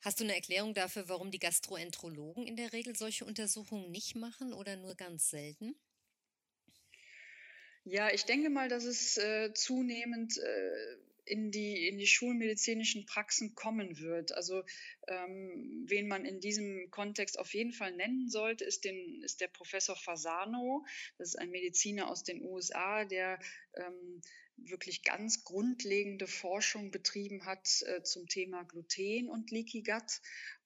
Hast 0.00 0.20
du 0.20 0.24
eine 0.24 0.34
Erklärung 0.34 0.74
dafür, 0.74 1.08
warum 1.08 1.30
die 1.30 1.40
Gastroenterologen 1.40 2.46
in 2.46 2.56
der 2.56 2.72
Regel 2.72 2.94
solche 2.96 3.24
Untersuchungen 3.24 3.90
nicht 3.90 4.14
machen 4.14 4.52
oder 4.52 4.76
nur 4.76 4.94
ganz 4.94 5.30
selten? 5.30 5.74
Ja, 7.84 8.12
ich 8.12 8.24
denke 8.24 8.50
mal, 8.50 8.68
dass 8.68 8.84
es 8.84 9.16
äh, 9.16 9.52
zunehmend 9.54 10.36
äh, 10.36 10.96
in 11.28 11.50
die, 11.50 11.88
in 11.88 11.98
die 11.98 12.06
schulmedizinischen 12.06 13.06
Praxen 13.06 13.54
kommen 13.54 13.98
wird. 13.98 14.32
Also 14.32 14.64
ähm, 15.06 15.84
wen 15.86 16.08
man 16.08 16.24
in 16.24 16.40
diesem 16.40 16.90
Kontext 16.90 17.38
auf 17.38 17.52
jeden 17.54 17.72
Fall 17.72 17.92
nennen 17.92 18.28
sollte, 18.28 18.64
ist, 18.64 18.84
den, 18.84 19.22
ist 19.22 19.40
der 19.40 19.48
Professor 19.48 19.96
Fasano. 19.96 20.84
Das 21.18 21.28
ist 21.28 21.36
ein 21.36 21.50
Mediziner 21.50 22.08
aus 22.08 22.24
den 22.24 22.42
USA, 22.42 23.04
der 23.04 23.38
ähm, 23.74 24.20
wirklich 24.64 25.02
ganz 25.02 25.44
grundlegende 25.44 26.26
Forschung 26.26 26.90
betrieben 26.90 27.44
hat 27.44 27.82
äh, 27.82 28.02
zum 28.02 28.26
Thema 28.28 28.64
Gluten 28.64 29.28
und 29.28 29.50
Leaky 29.50 29.82
Gut. 29.82 30.20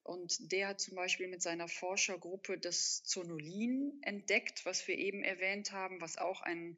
Und 0.04 0.50
der 0.50 0.68
hat 0.68 0.80
zum 0.80 0.96
Beispiel 0.96 1.28
mit 1.28 1.42
seiner 1.42 1.68
Forschergruppe 1.68 2.58
das 2.58 3.04
Zonulin 3.04 3.98
entdeckt, 4.02 4.66
was 4.66 4.88
wir 4.88 4.98
eben 4.98 5.22
erwähnt 5.22 5.70
haben, 5.70 6.00
was 6.00 6.18
auch 6.18 6.42
ein 6.42 6.76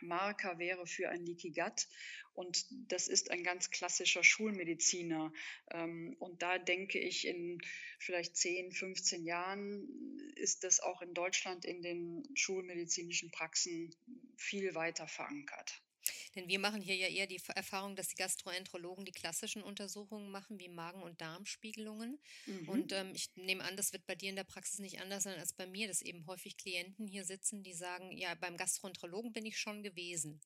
Marker 0.00 0.58
wäre 0.58 0.86
für 0.86 1.10
ein 1.10 1.24
Leaky 1.24 1.50
Gut. 1.50 1.86
Und 2.34 2.64
das 2.88 3.08
ist 3.08 3.30
ein 3.30 3.44
ganz 3.44 3.70
klassischer 3.70 4.24
Schulmediziner. 4.24 5.32
Ähm, 5.70 6.16
und 6.18 6.42
da 6.42 6.58
denke 6.58 6.98
ich, 6.98 7.26
in 7.26 7.60
vielleicht 7.98 8.36
10, 8.36 8.72
15 8.72 9.24
Jahren 9.24 10.32
ist 10.36 10.64
das 10.64 10.80
auch 10.80 11.02
in 11.02 11.12
Deutschland 11.12 11.64
in 11.64 11.82
den 11.82 12.24
schulmedizinischen 12.34 13.30
Praxen 13.30 13.94
viel 14.36 14.74
weiter 14.74 15.06
verankert. 15.06 15.82
Denn 16.34 16.48
wir 16.48 16.58
machen 16.58 16.80
hier 16.80 16.96
ja 16.96 17.08
eher 17.08 17.26
die 17.26 17.40
Erfahrung, 17.54 17.96
dass 17.96 18.08
die 18.08 18.16
Gastroenterologen 18.16 19.04
die 19.04 19.12
klassischen 19.12 19.62
Untersuchungen 19.62 20.30
machen, 20.30 20.58
wie 20.58 20.68
Magen- 20.68 21.02
und 21.02 21.20
Darmspiegelungen. 21.20 22.18
Mhm. 22.46 22.68
Und 22.68 22.92
ähm, 22.92 23.12
ich 23.14 23.30
nehme 23.34 23.64
an, 23.64 23.76
das 23.76 23.92
wird 23.92 24.06
bei 24.06 24.14
dir 24.14 24.30
in 24.30 24.36
der 24.36 24.44
Praxis 24.44 24.78
nicht 24.78 25.00
anders 25.00 25.24
sein 25.24 25.38
als 25.38 25.52
bei 25.52 25.66
mir, 25.66 25.88
dass 25.88 26.02
eben 26.02 26.26
häufig 26.26 26.56
Klienten 26.56 27.06
hier 27.06 27.24
sitzen, 27.24 27.62
die 27.62 27.74
sagen, 27.74 28.12
ja, 28.12 28.34
beim 28.34 28.56
Gastroenterologen 28.56 29.32
bin 29.32 29.46
ich 29.46 29.58
schon 29.58 29.82
gewesen. 29.82 30.40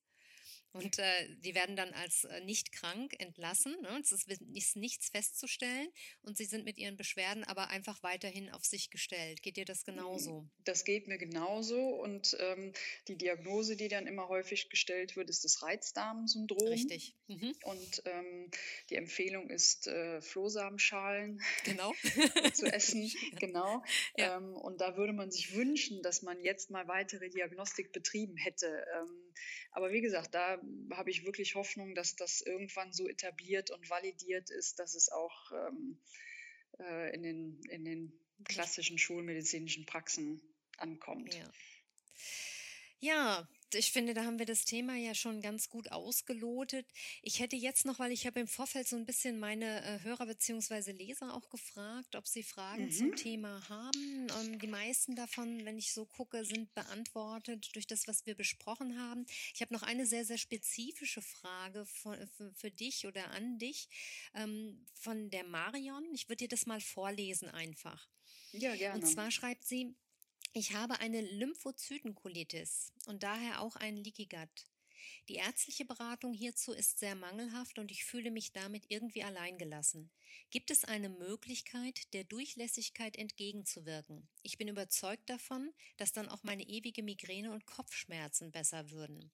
Und 0.77 0.99
äh, 0.99 1.37
die 1.45 1.55
werden 1.55 1.77
dann 1.77 1.93
als 1.95 2.25
äh, 2.25 2.41
nicht 2.41 2.73
krank 2.73 3.15
entlassen. 3.19 3.77
Ne? 3.83 4.01
Es 4.03 4.13
ist, 4.13 4.29
ist, 4.29 4.77
nichts 4.77 5.09
festzustellen 5.09 5.89
und 6.23 6.37
sie 6.37 6.45
sind 6.45 6.65
mit 6.65 6.79
ihren 6.79 6.97
Beschwerden 6.97 7.45
aber 7.45 7.69
einfach 7.69 8.03
weiterhin 8.03 8.51
auf 8.51 8.65
sich 8.65 8.91
gestellt. 8.91 9.43
Geht 9.43 9.57
dir 9.57 9.65
das 9.65 9.85
genauso? 9.85 10.49
Das 10.65 10.85
geht 10.85 11.09
mir 11.09 11.19
genauso. 11.19 11.81
Und 11.81 12.37
ähm, 12.41 12.73
die 13.09 13.17
Diagnose, 13.17 13.77
die 13.77 13.89
dann 13.89 14.07
immer 14.07 14.29
häufig 14.29 14.69
gestellt 14.69 15.17
wird, 15.17 15.31
ist 15.31 15.45
das 15.45 15.63
Reizdarmsyndrom. 15.63 16.69
Richtig. 16.69 17.15
Mhm. 17.29 17.55
Und 17.65 18.03
ähm, 18.05 18.51
die 18.91 18.97
Empfehlung 18.97 19.51
ist, 19.51 19.87
äh, 19.87 20.21
Flohsamenschalen 20.21 21.41
genau. 21.65 21.93
zu 22.53 22.67
essen. 22.67 23.03
ja. 23.03 23.17
Genau. 23.47 23.83
Ja. 24.17 24.39
Ähm, 24.39 24.55
und 24.55 24.81
da 24.81 24.97
würde 24.97 25.13
man 25.13 25.31
sich 25.31 25.55
wünschen, 25.55 26.03
dass 26.03 26.23
man 26.23 26.41
jetzt 26.41 26.71
mal 26.71 26.89
weitere 26.89 27.29
Diagnostik 27.29 27.93
betrieben 27.93 28.37
hätte. 28.37 28.87
Ähm, 28.97 29.35
aber 29.73 29.93
wie 29.93 30.01
gesagt, 30.01 30.35
da 30.35 30.59
habe 30.93 31.11
ich 31.11 31.25
wirklich 31.25 31.55
Hoffnung, 31.55 31.95
dass 31.95 32.17
das 32.17 32.41
irgendwann 32.41 32.93
so 32.93 33.09
etabliert 33.09 33.71
und 33.71 33.89
validiert 33.91 34.51
ist, 34.51 34.79
dass 34.79 34.95
es 34.95 35.11
auch 35.11 35.53
ähm, 35.53 36.01
äh, 36.79 37.15
in, 37.15 37.23
den, 37.23 37.61
in 37.71 37.85
den 37.85 38.21
klassischen 38.45 38.99
schulmedizinischen 38.99 39.87
Praxen 39.87 40.41
ankommt. 40.79 41.35
Ja. 41.35 41.51
Ja, 43.01 43.49
ich 43.75 43.93
finde, 43.93 44.15
da 44.15 44.25
haben 44.25 44.39
wir 44.39 44.47
das 44.47 44.65
Thema 44.65 44.97
ja 44.97 45.15
schon 45.15 45.41
ganz 45.41 45.69
gut 45.69 45.91
ausgelotet. 45.91 46.87
Ich 47.23 47.41
hätte 47.41 47.57
jetzt 47.57 47.85
noch, 47.85 47.99
weil 47.99 48.13
ich 48.13 48.27
habe 48.27 48.41
im 48.41 48.49
Vorfeld 48.49 48.87
so 48.87 48.97
ein 48.97 49.07
bisschen 49.07 49.39
meine 49.39 49.83
äh, 49.85 50.03
Hörer 50.03 50.27
bzw. 50.27 50.93
Leser 50.93 51.35
auch 51.35 51.49
gefragt, 51.49 52.17
ob 52.17 52.27
sie 52.27 52.43
Fragen 52.43 52.85
mhm. 52.85 52.93
zum 52.93 53.17
Thema 53.17 53.69
haben. 53.69 54.27
Ähm, 54.41 54.59
die 54.59 54.67
meisten 54.67 55.17
davon, 55.17 55.65
wenn 55.65 55.79
ich 55.79 55.93
so 55.93 56.07
gucke, 56.07 56.45
sind 56.45 56.73
beantwortet 56.75 57.71
durch 57.75 57.87
das, 57.87 58.07
was 58.07 58.27
wir 58.27 58.35
besprochen 58.35 58.99
haben. 58.99 59.27
Ich 59.55 59.61
habe 59.61 59.75
noch 59.75 59.83
eine 59.83 60.07
sehr, 60.07 60.25
sehr 60.25 60.39
spezifische 60.39 61.23
Frage 61.23 61.87
von, 61.87 62.17
für, 62.37 62.53
für, 62.55 62.71
dich 62.71 63.07
oder 63.07 63.31
an 63.31 63.59
dich 63.59 63.89
ähm, 64.35 64.85
von 64.95 65.31
der 65.31 65.45
Marion. 65.45 66.05
Ich 66.15 66.29
würde 66.29 66.45
dir 66.45 66.49
das 66.49 66.67
mal 66.67 66.81
vorlesen 66.81 67.49
einfach. 67.49 68.09
Ja, 68.53 68.75
gerne. 68.77 69.01
Und 69.01 69.07
zwar 69.07 69.31
schreibt 69.31 69.65
sie, 69.65 69.95
ich 70.57 70.73
habe 70.73 71.01
eine 71.01 71.21
Lymphozytenkolitis 71.21 72.91
und 73.05 73.23
daher 73.23 73.61
auch 73.61 73.77
einen 73.77 73.99
Leaky 73.99 74.25
Gut. 74.25 74.65
Die 75.29 75.35
ärztliche 75.35 75.85
Beratung 75.85 76.33
hierzu 76.33 76.73
ist 76.73 76.99
sehr 76.99 77.15
mangelhaft 77.15 77.79
und 77.79 77.91
ich 77.91 78.07
fühle 78.07 78.31
mich 78.31 78.53
damit 78.53 78.87
irgendwie 78.89 79.23
alleingelassen. 79.23 80.11
Gibt 80.51 80.71
es 80.71 80.85
eine 80.85 81.11
Möglichkeit, 81.11 82.15
der 82.15 82.25
Durchlässigkeit 82.25 83.19
entgegenzuwirken? 83.19 84.27
Ich 84.43 84.57
bin 84.57 84.69
überzeugt 84.69 85.29
davon, 85.29 85.75
dass 85.99 86.15
dann 86.15 86.31
auch 86.31 86.43
meine 86.43 86.63
ewige 86.63 87.03
Migräne 87.03 87.53
und 87.53 87.67
Kopfschmerzen 87.67 88.51
besser 88.51 88.91
würden. 88.91 89.31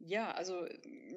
Ja, 0.00 0.32
also 0.32 0.66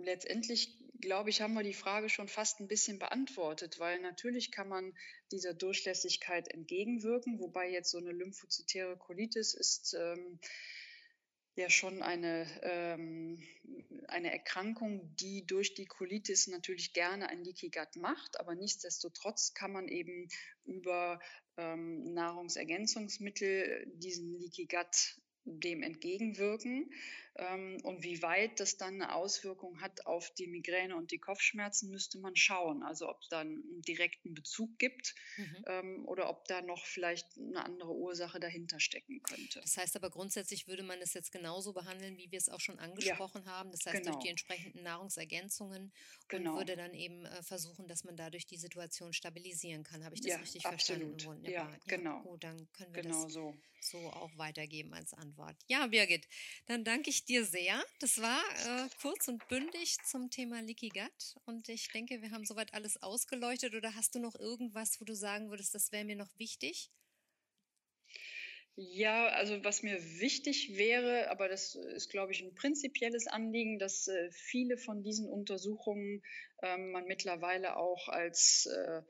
letztendlich 0.04 0.78
glaube 1.02 1.30
ich, 1.30 1.42
haben 1.42 1.54
wir 1.54 1.64
die 1.64 1.74
Frage 1.74 2.10
schon 2.10 2.28
fast 2.28 2.60
ein 2.60 2.68
bisschen 2.68 3.00
beantwortet, 3.00 3.80
weil 3.80 4.00
natürlich 4.00 4.52
kann 4.52 4.70
man 4.70 4.94
dieser 5.32 5.54
Durchlässigkeit 5.54 6.48
entgegenwirken, 6.48 7.40
wobei 7.40 7.70
jetzt 7.70 7.92
so 7.92 7.98
eine 7.98 8.12
lymphozytäre 8.12 8.98
Colitis 8.98 9.54
ist 9.54 9.96
ähm, 10.00 10.40
ja 11.56 11.70
schon 11.70 12.02
eine, 12.02 12.48
ähm, 12.64 13.44
eine 14.08 14.32
Erkrankung, 14.32 15.16
die 15.16 15.46
durch 15.46 15.74
die 15.74 15.86
Colitis 15.86 16.48
natürlich 16.48 16.94
gerne 16.94 17.30
ein 17.30 17.44
Leaky 17.44 17.70
Gut 17.70 17.96
macht, 17.98 18.40
aber 18.40 18.56
nichtsdestotrotz 18.56 19.54
kann 19.54 19.72
man 19.72 19.88
eben 19.88 20.30
über 20.64 21.20
ähm, 21.58 22.14
Nahrungsergänzungsmittel 22.14 23.92
diesen 23.96 24.34
Leaky 24.38 24.66
Gut 24.68 25.20
dem 25.44 25.82
entgegenwirken. 25.84 26.92
Ähm, 27.42 27.80
und 27.84 28.04
wie 28.04 28.22
weit 28.22 28.60
das 28.60 28.78
dann 28.78 29.02
eine 29.02 29.16
Auswirkung 29.16 29.82
hat 29.82 30.06
auf 30.06 30.30
die 30.36 30.46
Migräne 30.46 30.96
und 30.96 31.10
die 31.10 31.18
Kopfschmerzen, 31.18 31.90
müsste 31.90 32.20
man 32.20 32.36
schauen. 32.36 32.84
Also 32.84 33.10
ob 33.10 33.20
es 33.22 33.30
da 33.30 33.40
einen 33.40 33.82
direkten 33.82 34.36
Bezug 34.36 34.78
gibt 34.78 35.16
mhm. 35.38 35.66
Ähm, 35.68 36.08
oder 36.08 36.30
ob 36.30 36.48
da 36.48 36.62
noch 36.62 36.86
vielleicht 36.86 37.38
eine 37.38 37.64
andere 37.64 37.94
Ursache 37.94 38.40
dahinter 38.40 38.80
stecken 38.80 39.24
könnte. 39.24 39.60
Das 39.62 39.76
heißt 39.78 39.96
aber 39.96 40.12
grundsätzlich 40.12 40.68
würde 40.68 40.84
man 40.84 41.00
es 41.02 41.14
jetzt 41.16 41.32
genauso 41.32 41.74
behandeln, 41.74 42.18
wie 42.18 42.32
wir 42.32 42.38
es 42.38 42.48
auch 42.48 42.60
schon 42.60 42.78
angesprochen 42.78 43.44
ja, 43.46 43.52
haben. 43.52 43.72
Das 43.72 43.86
heißt 43.88 43.98
genau. 43.98 44.12
durch 44.12 44.24
die 44.24 44.30
entsprechenden 44.30 44.84
Nahrungsergänzungen 44.84 45.92
genau. 46.28 46.52
und 46.52 46.58
würde 46.58 46.76
dann 46.76 46.94
eben 46.94 47.26
äh, 47.26 47.42
versuchen, 47.42 47.88
dass 47.88 48.04
man 48.04 48.16
dadurch 48.16 48.46
die 48.46 48.58
Situation 48.58 49.14
stabilisieren 49.14 49.84
kann. 49.84 50.06
Habe 50.06 50.14
ich 50.14 50.22
das 50.22 50.32
ja, 50.32 50.38
richtig 50.38 50.66
absolut. 50.66 51.22
verstanden? 51.22 51.46
Ja, 51.46 51.52
ja, 51.52 51.80
genau. 51.88 52.22
Gut, 52.22 52.44
dann 52.44 52.72
können 52.74 52.94
wir 52.94 53.02
genau 53.02 53.24
das 53.24 53.34
so. 53.34 53.56
so 53.80 53.98
auch 53.98 54.30
weitergeben 54.38 54.94
als 54.94 55.14
Antwort. 55.14 55.56
Ja, 55.68 55.88
Birgit, 55.88 56.28
dann 56.68 56.84
danke 56.84 57.10
ich 57.10 57.26
dir 57.26 57.31
sehr. 57.40 57.84
Das 58.00 58.22
war 58.22 58.42
äh, 58.66 58.90
kurz 59.02 59.28
und 59.28 59.48
bündig 59.48 59.98
zum 60.04 60.30
Thema 60.30 60.62
Leaky 60.62 60.90
Gut. 60.90 61.36
Und 61.46 61.70
ich 61.70 61.90
denke, 61.90 62.22
wir 62.22 62.32
haben 62.32 62.46
soweit 62.46 62.74
alles 62.74 63.02
ausgeleuchtet. 63.02 63.74
Oder 63.74 63.96
hast 63.96 64.16
du 64.16 64.20
noch 64.20 64.36
irgendwas, 64.36 65.00
wo 65.00 65.06
du 65.06 65.16
sagen 65.16 65.50
würdest, 65.50 65.74
das 65.74 65.92
wäre 65.92 66.06
mir 66.06 66.16
noch 66.16 66.38
wichtig? 66.38 66.92
Ja, 68.76 69.28
also 69.28 69.64
was 69.64 69.84
mir 69.84 70.02
wichtig 70.20 70.78
wäre, 70.78 71.30
aber 71.30 71.50
das 71.50 71.76
ist, 71.76 72.10
glaube 72.10 72.32
ich, 72.32 72.42
ein 72.42 72.56
prinzipielles 72.56 73.28
Anliegen, 73.28 73.80
dass 73.80 74.08
äh, 74.08 74.32
viele 74.32 74.78
von 74.78 75.04
diesen 75.04 75.30
Untersuchungen 75.30 76.24
äh, 76.62 76.78
man 76.78 77.06
mittlerweile 77.06 77.76
auch 77.78 78.08
als 78.08 78.68
äh, 78.68 79.02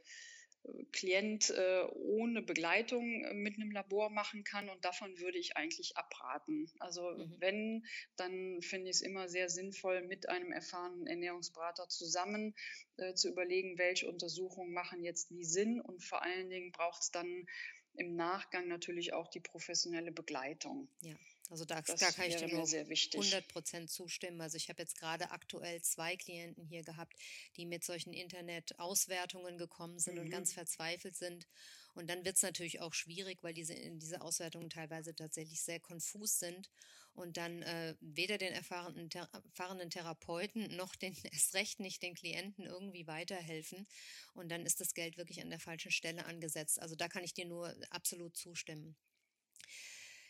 Klient 0.91 1.50
äh, 1.50 1.84
ohne 1.93 2.41
Begleitung 2.41 3.24
äh, 3.24 3.34
mit 3.34 3.56
einem 3.56 3.71
Labor 3.71 4.10
machen 4.10 4.43
kann 4.43 4.69
und 4.69 4.86
davon 4.86 5.19
würde 5.19 5.38
ich 5.38 5.58
eigentlich 5.58 5.97
abraten. 5.97 6.71
Also 6.80 7.02
mhm. 7.02 7.36
wenn, 7.39 7.86
dann 8.15 8.62
finde 8.62 8.89
ich 8.89 8.97
es 8.97 9.02
immer 9.02 9.28
sehr 9.28 9.50
sinnvoll, 9.50 10.02
mit 10.04 10.30
einem 10.30 10.52
erfahrenen 10.52 11.08
Ernährungsberater 11.08 11.88
zusammen 11.89 12.54
äh, 12.97 13.13
zu 13.15 13.30
überlegen, 13.30 13.78
welche 13.78 14.08
Untersuchungen 14.08 14.71
machen 14.71 15.04
jetzt 15.04 15.32
wie 15.32 15.43
Sinn 15.43 15.82
und 15.82 16.04
vor 16.04 16.21
allen 16.21 16.50
Dingen 16.50 16.71
braucht 16.71 17.02
es 17.02 17.12
dann 17.12 17.47
im 17.95 18.15
Nachgang 18.15 18.67
natürlich 18.67 19.13
auch 19.13 19.28
die 19.28 19.39
professionelle 19.39 20.12
Begleitung. 20.12 20.88
Ja. 21.02 21.15
Also 21.52 21.66
da, 21.66 21.82
da 21.82 22.12
kann 22.12 22.30
ich 22.30 22.38
dir 22.38 22.48
nur 22.48 22.66
100 22.66 23.48
Prozent 23.50 23.92
zustimmen. 23.92 24.40
Also 24.40 24.56
ich 24.56 24.70
habe 24.70 24.82
jetzt 24.82 24.98
gerade 24.98 25.32
aktuell 25.32 25.82
zwei 25.82 26.16
Klienten 26.16 26.64
hier 26.64 26.82
gehabt, 26.82 27.14
die 27.58 27.66
mit 27.66 27.84
solchen 27.84 28.14
Internet-Auswertungen 28.14 29.58
gekommen 29.58 30.00
sind 30.00 30.16
mhm. 30.16 30.22
und 30.22 30.30
ganz 30.30 30.54
verzweifelt 30.54 31.18
sind. 31.18 31.50
Und 31.94 32.10
dann 32.10 32.24
wird 32.24 32.38
es 32.38 32.42
natürlich 32.42 32.80
auch 32.80 32.94
schwierig, 32.94 33.44
weil 33.44 33.54
diese, 33.54 33.76
diese 33.76 34.22
Auswertungen 34.22 34.70
teilweise 34.70 35.14
tatsächlich 35.14 35.62
sehr 35.62 35.82
konfus 35.82 36.40
sind 36.40 36.70
und 37.14 37.36
dann 37.36 37.62
äh, 37.64 37.96
weder 38.00 38.38
den 38.38 38.54
erfahrenen, 38.54 39.10
ter 39.10 39.28
erfahrenen 39.34 39.90
Therapeuten 39.90 40.74
noch 40.78 40.96
den 40.96 41.14
erst 41.34 41.54
recht 41.54 41.82
nicht 41.82 42.02
den 42.02 42.16
Klienten 42.16 42.66
irgendwie 42.66 43.08
weiterhelfen. 43.08 43.86
Und 44.34 44.50
dann 44.50 44.66
ist 44.66 44.80
das 44.80 44.94
Geld 44.94 45.18
wirklich 45.18 45.42
an 45.42 45.50
der 45.50 45.60
falschen 45.60 45.92
Stelle 45.92 46.26
angesetzt. 46.26 46.82
Also 46.82 46.96
da 46.96 47.10
kann 47.10 47.26
ich 47.26 47.34
dir 47.34 47.46
nur 47.46 47.76
absolut 47.90 48.38
zustimmen. 48.38 48.96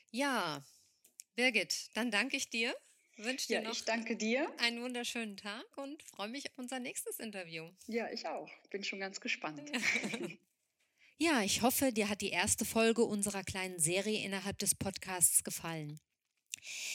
Ja, 0.09 0.65
Birgit, 1.35 1.89
dann 1.93 2.11
danke 2.11 2.37
ich 2.37 2.49
dir. 2.49 2.75
Wünsche 3.17 3.47
dir 3.47 3.55
ja, 3.55 3.61
noch 3.61 3.73
ich 3.73 3.83
danke 3.83 4.15
dir. 4.15 4.51
einen 4.59 4.81
wunderschönen 4.81 5.37
Tag 5.37 5.65
und 5.77 6.01
freue 6.03 6.29
mich 6.29 6.49
auf 6.49 6.57
unser 6.57 6.79
nächstes 6.79 7.19
Interview. 7.19 7.69
Ja, 7.87 8.11
ich 8.11 8.27
auch. 8.27 8.49
Bin 8.69 8.83
schon 8.83 8.99
ganz 8.99 9.21
gespannt. 9.21 9.61
ja, 11.17 11.41
ich 11.43 11.61
hoffe, 11.61 11.91
dir 11.91 12.09
hat 12.09 12.21
die 12.21 12.31
erste 12.31 12.65
Folge 12.65 13.03
unserer 13.03 13.43
kleinen 13.43 13.79
Serie 13.79 14.25
innerhalb 14.25 14.57
des 14.59 14.75
Podcasts 14.75 15.43
gefallen. 15.43 15.99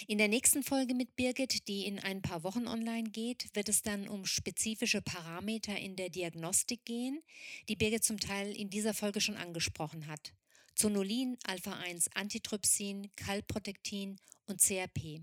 In 0.07 0.19
der 0.19 0.29
nächsten 0.29 0.63
Folge 0.63 0.95
mit 0.95 1.17
Birgit, 1.17 1.67
die 1.67 1.87
in 1.87 1.99
ein 1.99 2.23
paar 2.23 2.45
Wochen 2.45 2.69
online 2.69 3.11
geht, 3.11 3.49
wird 3.55 3.69
es 3.69 3.83
dann 3.83 4.09
um 4.09 4.25
spezifische 4.25 5.03
Parameter 5.03 5.77
in 5.77 5.97
der 5.97 6.09
Diagnostik 6.09 6.85
gehen, 6.85 7.23
die 7.69 7.77
Birgit 7.77 8.05
zum 8.05 8.21
Teil 8.21 8.55
in 8.55 8.71
dieser 8.71 8.95
Folge 8.95 9.21
schon 9.21 9.37
angesprochen 9.37 10.07
hat. 10.07 10.33
Zonulin, 10.77 11.37
Alpha-1 11.45 12.09
Antitrypsin, 12.15 13.11
Kalprotektin 13.17 14.21
und 14.47 14.61
CRP. 14.61 15.23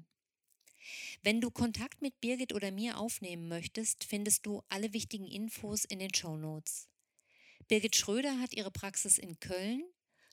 Wenn 1.22 1.39
du 1.42 1.52
Kontakt 1.52 2.02
mit 2.02 2.20
Birgit 2.22 2.54
oder 2.54 2.72
mir 2.72 2.98
aufnehmen 2.98 3.48
möchtest, 3.48 4.04
findest 4.04 4.48
du 4.48 4.63
alle 4.70 4.94
wichtigen 4.94 5.28
Infos 5.28 5.86
in 5.86 6.00
den 6.00 6.12
Show 6.12 6.38
Notes. 6.38 6.89
Birgit 7.68 7.96
Schröder 7.96 8.39
hat 8.39 8.54
ihre 8.54 8.72
Praxis 8.72 9.20
in 9.20 9.39
Köln. 9.39 9.84